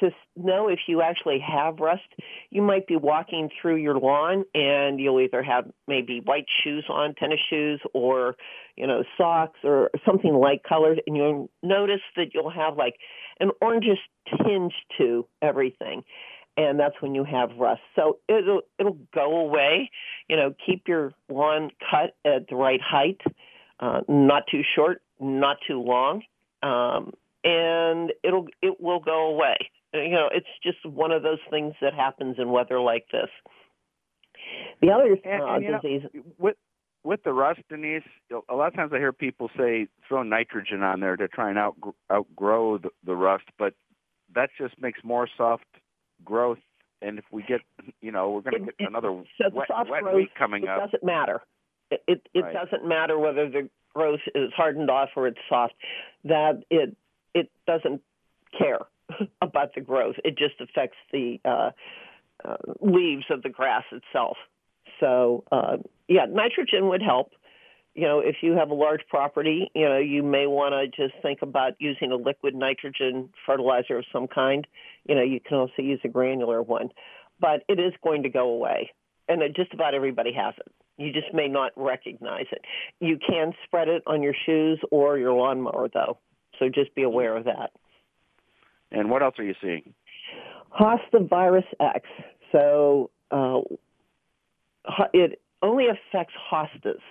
to 0.03 0.11
know 0.35 0.67
if 0.67 0.79
you 0.87 1.01
actually 1.01 1.39
have 1.39 1.79
rust, 1.79 2.03
you 2.49 2.61
might 2.61 2.87
be 2.87 2.95
walking 2.95 3.49
through 3.61 3.77
your 3.77 3.97
lawn 3.97 4.45
and 4.53 4.99
you'll 4.99 5.21
either 5.21 5.41
have 5.43 5.65
maybe 5.87 6.21
white 6.23 6.45
shoes 6.63 6.85
on, 6.89 7.15
tennis 7.15 7.39
shoes, 7.49 7.81
or, 7.93 8.35
you 8.75 8.87
know, 8.87 9.03
socks 9.17 9.59
or 9.63 9.89
something 10.05 10.33
light 10.33 10.61
colored, 10.67 11.01
and 11.07 11.15
you'll 11.17 11.49
notice 11.61 12.01
that 12.15 12.33
you'll 12.33 12.49
have 12.49 12.77
like 12.77 12.95
an 13.39 13.51
orangish 13.61 13.99
tinge 14.45 14.73
to 14.97 15.27
everything. 15.41 16.03
And 16.55 16.79
that's 16.79 16.95
when 17.01 17.15
you 17.15 17.23
have 17.23 17.49
rust. 17.57 17.81
So 17.95 18.19
it'll 18.27 18.61
it'll 18.77 18.99
go 19.13 19.39
away. 19.39 19.89
You 20.29 20.35
know, 20.35 20.53
keep 20.63 20.87
your 20.87 21.13
lawn 21.27 21.71
cut 21.89 22.15
at 22.23 22.47
the 22.47 22.55
right 22.55 22.79
height, 22.79 23.21
uh, 23.79 24.01
not 24.07 24.43
too 24.51 24.61
short, 24.75 25.01
not 25.19 25.57
too 25.67 25.81
long, 25.81 26.21
um, 26.61 27.13
and 27.43 28.13
it'll 28.23 28.47
it 28.61 28.79
will 28.79 28.99
go 28.99 29.29
away. 29.33 29.57
You 29.93 30.09
know, 30.09 30.29
it's 30.31 30.47
just 30.63 30.83
one 30.85 31.11
of 31.11 31.21
those 31.23 31.39
things 31.49 31.73
that 31.81 31.93
happens 31.93 32.37
in 32.39 32.49
weather 32.49 32.79
like 32.79 33.05
this. 33.11 33.29
The 34.81 34.89
other 34.89 35.17
And, 35.23 35.41
uh, 35.41 35.45
and, 35.45 35.63
you 35.63 35.71
know, 35.71 36.23
with 36.37 36.55
with 37.03 37.23
the 37.23 37.33
rust, 37.33 37.59
Denise, 37.69 38.03
a 38.49 38.55
lot 38.55 38.67
of 38.67 38.75
times 38.75 38.91
I 38.93 38.97
hear 38.97 39.11
people 39.11 39.49
say 39.57 39.87
throw 40.07 40.23
nitrogen 40.23 40.83
on 40.83 41.01
there 41.01 41.17
to 41.17 41.27
try 41.27 41.49
and 41.49 41.59
out, 41.59 41.75
outgrow 42.11 42.77
the, 42.77 42.89
the 43.05 43.13
rust, 43.13 43.43
but 43.59 43.73
that 44.33 44.49
just 44.57 44.81
makes 44.81 44.99
more 45.03 45.27
soft 45.37 45.65
growth. 46.23 46.59
And 47.01 47.19
if 47.19 47.25
we 47.29 47.43
get, 47.43 47.59
you 48.01 48.11
know, 48.11 48.29
we're 48.31 48.49
going 48.49 48.65
to 48.65 48.71
get 48.71 48.87
another 48.87 49.21
so 49.37 49.49
wet, 49.51 49.67
soft 49.67 49.89
wet 49.89 50.03
growth, 50.03 50.15
week 50.15 50.29
coming 50.37 50.63
it 50.63 50.69
up. 50.69 50.77
It 50.77 50.91
doesn't 50.91 51.03
matter. 51.03 51.41
It 51.91 52.03
it, 52.07 52.27
it 52.33 52.41
Right. 52.41 52.53
doesn't 52.53 52.87
matter 52.87 53.19
whether 53.19 53.49
the 53.49 53.69
growth 53.93 54.21
is 54.33 54.51
hardened 54.55 54.89
off 54.89 55.09
or 55.17 55.27
it's 55.27 55.39
soft. 55.49 55.73
That 56.23 56.63
it 56.69 56.95
it 57.33 57.51
doesn't 57.67 58.01
care 58.57 58.79
about 59.41 59.75
the 59.75 59.81
growth. 59.81 60.15
It 60.23 60.37
just 60.37 60.55
affects 60.59 60.97
the 61.11 61.39
uh, 61.45 61.71
uh, 62.45 62.57
leaves 62.81 63.25
of 63.29 63.43
the 63.43 63.49
grass 63.49 63.83
itself. 63.91 64.37
So 64.99 65.43
uh, 65.51 65.77
yeah, 66.07 66.25
nitrogen 66.29 66.89
would 66.89 67.01
help. 67.01 67.31
You 67.95 68.03
know, 68.03 68.19
if 68.19 68.37
you 68.41 68.53
have 68.53 68.71
a 68.71 68.73
large 68.73 69.01
property, 69.07 69.69
you 69.75 69.87
know, 69.87 69.99
you 69.99 70.23
may 70.23 70.47
want 70.47 70.73
to 70.73 70.87
just 70.87 71.21
think 71.21 71.43
about 71.43 71.73
using 71.79 72.11
a 72.11 72.15
liquid 72.15 72.55
nitrogen 72.55 73.29
fertilizer 73.45 73.99
of 73.99 74.05
some 74.11 74.27
kind. 74.27 74.65
You 75.07 75.15
know, 75.15 75.21
you 75.21 75.39
can 75.39 75.57
also 75.57 75.81
use 75.83 75.99
a 76.03 76.07
granular 76.07 76.63
one, 76.63 76.89
but 77.39 77.63
it 77.69 77.79
is 77.79 77.93
going 78.03 78.23
to 78.23 78.29
go 78.29 78.49
away, 78.49 78.91
and 79.29 79.43
it, 79.43 79.55
just 79.55 79.73
about 79.73 79.93
everybody 79.93 80.33
has 80.33 80.55
it. 80.57 80.71
You 80.97 81.11
just 81.11 81.33
may 81.33 81.47
not 81.47 81.71
recognize 81.75 82.45
it. 82.51 82.61
You 82.99 83.17
can 83.17 83.53
spread 83.65 83.89
it 83.89 84.01
on 84.07 84.23
your 84.23 84.35
shoes 84.45 84.79
or 84.91 85.17
your 85.17 85.33
lawnmower, 85.33 85.87
though. 85.93 86.17
So 86.59 86.69
just 86.69 86.95
be 86.95 87.03
aware 87.03 87.35
of 87.35 87.45
that. 87.45 87.71
And 88.93 89.09
what 89.09 89.23
else 89.23 89.35
are 89.39 89.43
you 89.43 89.55
seeing? 89.61 89.93
Hosta 90.79 91.27
virus 91.27 91.65
X. 91.79 92.07
So 92.51 93.09
uh, 93.31 93.61
it 95.13 95.41
only 95.61 95.85
affects 95.87 96.33
hostas. 96.51 97.01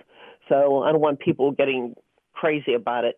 So 0.49 0.83
I 0.83 0.91
don't 0.91 1.01
want 1.01 1.19
people 1.19 1.51
getting 1.51 1.95
crazy 2.33 2.73
about 2.73 3.03
it. 3.05 3.15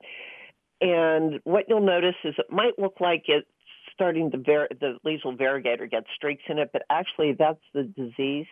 And 0.82 1.40
what 1.44 1.66
you'll 1.68 1.86
notice 1.86 2.16
is 2.24 2.36
it 2.38 2.52
might 2.52 2.78
look 2.78 2.96
like 3.00 3.24
it's 3.28 3.48
starting 3.94 4.30
to 4.32 4.38
var- 4.38 4.70
the 4.80 4.98
leaves 5.04 5.24
will 5.24 5.36
variegate 5.36 5.82
or 5.82 5.88
get 5.88 6.04
streaks 6.16 6.44
in 6.50 6.60
it, 6.60 6.70
but 6.74 6.84
actually 6.90 7.34
that's 7.38 7.62
the 7.74 7.84
disease. 7.84 8.48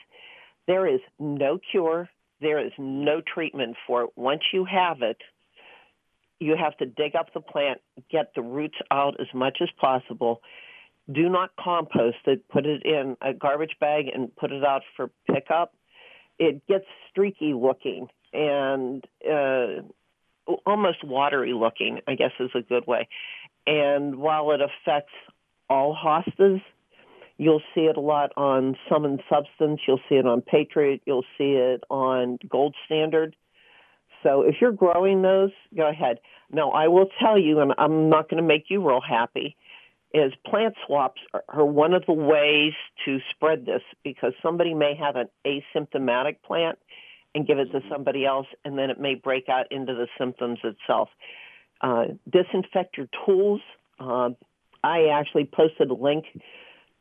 There 0.67 0.87
is 0.87 1.01
no 1.19 1.59
cure. 1.71 2.09
There 2.39 2.65
is 2.65 2.71
no 2.77 3.21
treatment 3.21 3.75
for 3.85 4.03
it. 4.03 4.09
Once 4.15 4.41
you 4.53 4.65
have 4.65 5.01
it, 5.01 5.17
you 6.43 6.55
have 6.55 6.77
to 6.77 6.85
dig 6.85 7.15
up 7.15 7.33
the 7.33 7.39
plant, 7.39 7.79
get 8.11 8.33
the 8.35 8.41
roots 8.41 8.77
out 8.91 9.19
as 9.19 9.27
much 9.33 9.59
as 9.61 9.69
possible. 9.79 10.41
Do 11.11 11.29
not 11.29 11.51
compost 11.59 12.17
it. 12.25 12.47
Put 12.49 12.65
it 12.65 12.83
in 12.85 13.17
a 13.21 13.33
garbage 13.33 13.75
bag 13.79 14.05
and 14.13 14.35
put 14.35 14.51
it 14.51 14.63
out 14.63 14.83
for 14.95 15.09
pickup. 15.31 15.73
It 16.39 16.65
gets 16.67 16.85
streaky 17.09 17.53
looking 17.53 18.07
and 18.31 19.05
uh, 19.29 19.83
almost 20.65 21.03
watery 21.03 21.53
looking, 21.53 21.99
I 22.07 22.15
guess 22.15 22.31
is 22.39 22.51
a 22.55 22.61
good 22.61 22.87
way. 22.87 23.07
And 23.65 24.17
while 24.17 24.51
it 24.51 24.59
affects 24.61 25.13
all 25.69 25.95
hostas, 25.95 26.61
you'll 27.37 27.61
see 27.73 27.81
it 27.81 27.97
a 27.97 28.01
lot 28.01 28.31
on 28.35 28.75
Sum 28.89 29.05
and 29.05 29.21
Substance. 29.29 29.81
You'll 29.87 30.01
see 30.09 30.15
it 30.15 30.25
on 30.25 30.41
Patriot. 30.41 31.01
You'll 31.05 31.25
see 31.37 31.53
it 31.53 31.83
on 31.89 32.39
Gold 32.49 32.75
Standard. 32.85 33.35
So 34.23 34.41
if 34.41 34.55
you're 34.61 34.71
growing 34.71 35.21
those, 35.21 35.51
go 35.75 35.87
ahead. 35.89 36.19
Now, 36.51 36.71
I 36.71 36.87
will 36.87 37.07
tell 37.19 37.37
you, 37.37 37.59
and 37.59 37.73
I'm 37.77 38.09
not 38.09 38.29
going 38.29 38.41
to 38.41 38.47
make 38.47 38.65
you 38.69 38.85
real 38.87 39.01
happy, 39.01 39.55
is 40.13 40.31
plant 40.45 40.75
swaps 40.85 41.21
are, 41.33 41.43
are 41.49 41.65
one 41.65 41.93
of 41.93 42.03
the 42.05 42.13
ways 42.13 42.73
to 43.05 43.19
spread 43.31 43.65
this 43.65 43.81
because 44.03 44.33
somebody 44.41 44.73
may 44.73 44.95
have 44.95 45.15
an 45.15 45.27
asymptomatic 45.45 46.37
plant 46.45 46.77
and 47.35 47.47
give 47.47 47.57
it 47.57 47.71
to 47.71 47.81
somebody 47.91 48.25
else, 48.25 48.45
and 48.63 48.77
then 48.77 48.91
it 48.91 48.99
may 48.99 49.15
break 49.15 49.49
out 49.49 49.65
into 49.71 49.93
the 49.93 50.07
symptoms 50.19 50.59
itself. 50.63 51.09
Uh, 51.81 52.05
disinfect 52.31 52.95
your 52.95 53.07
tools. 53.25 53.59
Uh, 53.99 54.29
I 54.83 55.07
actually 55.07 55.49
posted 55.51 55.89
a 55.89 55.95
link 55.95 56.25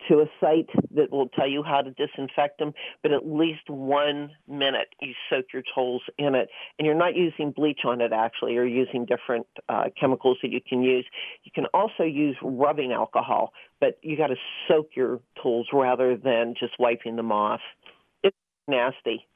to 0.09 0.21
a 0.21 0.27
site 0.41 0.69
that 0.95 1.11
will 1.11 1.29
tell 1.29 1.49
you 1.49 1.62
how 1.62 1.81
to 1.81 1.91
disinfect 1.91 2.59
them, 2.59 2.73
but 3.03 3.12
at 3.12 3.27
least 3.27 3.69
one 3.69 4.31
minute 4.49 4.88
you 5.01 5.12
soak 5.29 5.47
your 5.53 5.62
tools 5.75 6.03
in 6.19 6.35
it. 6.35 6.49
And 6.79 6.87
you're 6.87 6.95
not 6.95 7.17
using 7.17 7.51
bleach 7.51 7.81
on 7.85 8.01
it 8.01 8.12
actually, 8.12 8.55
you're 8.55 8.67
using 8.67 9.05
different 9.05 9.47
uh, 9.69 9.85
chemicals 9.99 10.38
that 10.43 10.51
you 10.51 10.61
can 10.67 10.83
use. 10.83 11.07
You 11.45 11.53
can 11.55 11.67
also 11.75 12.05
use 12.05 12.37
rubbing 12.43 12.93
alcohol, 12.93 13.53
but 13.81 13.99
you 14.03 14.17
got 14.17 14.29
to 14.29 14.37
soak 14.69 14.91
your 14.95 15.21
tools 15.43 15.69
rather 15.73 16.17
than 16.17 16.55
just 16.59 16.75
wiping 16.79 17.17
them 17.17 17.33
off. 17.33 17.61
It's 18.23 18.37
nasty. 18.69 19.27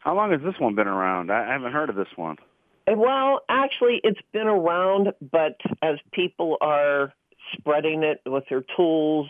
How 0.00 0.14
long 0.14 0.32
has 0.32 0.42
this 0.42 0.54
one 0.58 0.74
been 0.74 0.88
around? 0.88 1.30
I 1.30 1.48
I 1.48 1.52
haven't 1.52 1.72
heard 1.72 1.88
of 1.88 1.96
this 1.96 2.08
one. 2.16 2.36
Well, 2.86 3.40
actually, 3.48 4.00
it's 4.04 4.20
been 4.32 4.46
around, 4.46 5.14
but 5.32 5.58
as 5.80 5.96
people 6.12 6.58
are 6.60 7.14
spreading 7.56 8.02
it 8.02 8.20
with 8.26 8.44
their 8.50 8.64
tools 8.76 9.28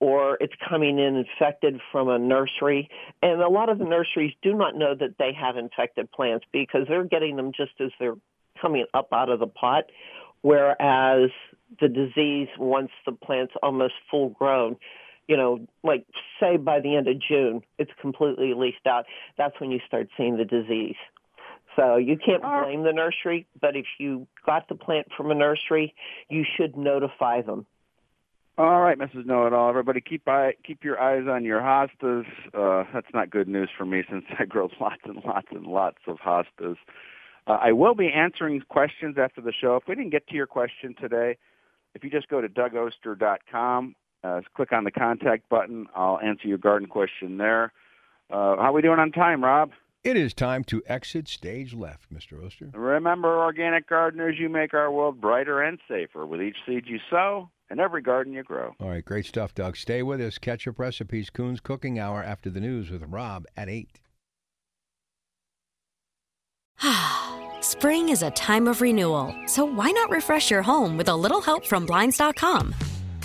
or 0.00 0.38
it's 0.40 0.54
coming 0.68 0.98
in 0.98 1.16
infected 1.16 1.80
from 1.92 2.08
a 2.08 2.18
nursery, 2.18 2.88
and 3.22 3.40
a 3.40 3.48
lot 3.48 3.68
of 3.68 3.78
the 3.78 3.84
nurseries 3.84 4.32
do 4.42 4.54
not 4.54 4.74
know 4.74 4.94
that 4.94 5.18
they 5.18 5.32
have 5.32 5.56
infected 5.56 6.10
plants 6.10 6.46
because 6.52 6.86
they're 6.88 7.04
getting 7.04 7.36
them 7.36 7.52
just 7.52 7.72
as 7.80 7.90
they're 8.00 8.16
coming 8.60 8.86
up 8.94 9.08
out 9.12 9.28
of 9.28 9.38
the 9.38 9.46
pot, 9.46 9.84
whereas 10.40 11.30
the 11.80 11.88
disease, 11.88 12.48
once 12.58 12.90
the 13.06 13.12
plant's 13.12 13.52
almost 13.62 13.94
full 14.10 14.30
grown, 14.30 14.76
you 15.28 15.36
know, 15.36 15.60
like 15.84 16.04
say 16.40 16.56
by 16.56 16.80
the 16.80 16.96
end 16.96 17.06
of 17.06 17.20
June, 17.20 17.62
it's 17.78 17.92
completely 18.00 18.54
leased 18.54 18.86
out. 18.86 19.04
That's 19.38 19.58
when 19.60 19.70
you 19.70 19.78
start 19.86 20.08
seeing 20.16 20.36
the 20.36 20.44
disease. 20.44 20.96
So 21.76 21.96
you 21.96 22.16
can't 22.16 22.42
blame 22.42 22.82
the 22.82 22.92
nursery, 22.92 23.46
but 23.60 23.76
if 23.76 23.86
you 23.98 24.26
got 24.44 24.68
the 24.68 24.74
plant 24.74 25.06
from 25.16 25.30
a 25.30 25.34
nursery, 25.34 25.94
you 26.28 26.44
should 26.56 26.76
notify 26.76 27.42
them. 27.42 27.64
All 28.60 28.82
right, 28.82 28.98
Mrs. 28.98 29.24
Know 29.24 29.46
It 29.46 29.54
All. 29.54 29.70
Everybody, 29.70 30.02
keep 30.02 30.28
eye, 30.28 30.52
keep 30.62 30.84
your 30.84 31.00
eyes 31.00 31.26
on 31.26 31.46
your 31.46 31.60
hostas. 31.60 32.26
Uh, 32.52 32.84
that's 32.92 33.06
not 33.14 33.30
good 33.30 33.48
news 33.48 33.70
for 33.74 33.86
me 33.86 34.02
since 34.06 34.26
I 34.38 34.44
grow 34.44 34.68
lots 34.80 35.00
and 35.06 35.16
lots 35.24 35.46
and 35.50 35.66
lots 35.66 35.96
of 36.06 36.18
hostas. 36.18 36.76
Uh, 37.46 37.52
I 37.52 37.72
will 37.72 37.94
be 37.94 38.12
answering 38.12 38.60
questions 38.68 39.16
after 39.16 39.40
the 39.40 39.54
show. 39.58 39.76
If 39.76 39.84
we 39.88 39.94
didn't 39.94 40.10
get 40.10 40.26
to 40.26 40.34
your 40.34 40.46
question 40.46 40.94
today, 41.00 41.38
if 41.94 42.04
you 42.04 42.10
just 42.10 42.28
go 42.28 42.42
to 42.42 42.50
dougoster.com, 42.50 43.94
uh, 44.22 44.40
click 44.54 44.72
on 44.72 44.84
the 44.84 44.90
contact 44.90 45.48
button, 45.48 45.86
I'll 45.96 46.20
answer 46.20 46.46
your 46.46 46.58
garden 46.58 46.86
question 46.86 47.38
there. 47.38 47.72
Uh, 48.28 48.56
how 48.56 48.64
are 48.64 48.72
we 48.72 48.82
doing 48.82 48.98
on 48.98 49.10
time, 49.10 49.42
Rob? 49.42 49.70
It 50.04 50.18
is 50.18 50.34
time 50.34 50.64
to 50.64 50.82
exit 50.86 51.28
stage 51.28 51.72
left, 51.72 52.12
Mr. 52.12 52.44
Oster. 52.44 52.68
Remember, 52.74 53.40
organic 53.40 53.88
gardeners, 53.88 54.36
you 54.38 54.50
make 54.50 54.74
our 54.74 54.92
world 54.92 55.18
brighter 55.18 55.62
and 55.62 55.78
safer 55.88 56.26
with 56.26 56.42
each 56.42 56.56
seed 56.66 56.84
you 56.86 56.98
sow 57.08 57.48
and 57.70 57.80
every 57.80 58.02
garden 58.02 58.32
you 58.32 58.42
grow. 58.42 58.74
All 58.80 58.88
right, 58.88 59.04
great 59.04 59.26
stuff, 59.26 59.54
Doug. 59.54 59.76
Stay 59.76 60.02
with 60.02 60.20
us. 60.20 60.38
Ketchup 60.38 60.78
Recipes, 60.78 61.30
Coons 61.30 61.60
Cooking 61.60 61.98
Hour 61.98 62.22
after 62.22 62.50
the 62.50 62.60
news 62.60 62.90
with 62.90 63.02
Rob 63.04 63.46
at 63.56 63.68
8. 63.68 64.00
Spring 67.60 68.08
is 68.08 68.22
a 68.22 68.30
time 68.32 68.66
of 68.66 68.80
renewal, 68.80 69.34
so 69.46 69.64
why 69.64 69.90
not 69.90 70.10
refresh 70.10 70.50
your 70.50 70.62
home 70.62 70.96
with 70.96 71.08
a 71.08 71.16
little 71.16 71.40
help 71.40 71.64
from 71.64 71.86
Blinds.com? 71.86 72.74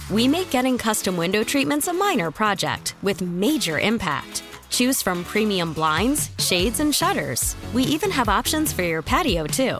We 0.10 0.28
make 0.28 0.52
getting 0.52 0.78
custom 0.78 1.18
window 1.18 1.44
treatments 1.44 1.88
a 1.88 1.94
minor 1.94 2.30
project 2.32 2.96
with 3.02 3.22
major 3.22 3.80
impact. 3.80 4.44
Choose 4.70 5.02
from 5.02 5.24
premium 5.24 5.74
blinds, 5.74 6.30
shades, 6.38 6.80
and 6.80 6.94
shutters. 6.94 7.56
We 7.74 7.84
even 7.84 8.12
have 8.12 8.30
options 8.30 8.72
for 8.74 8.84
your 8.84 9.02
patio, 9.02 9.48
too. 9.48 9.80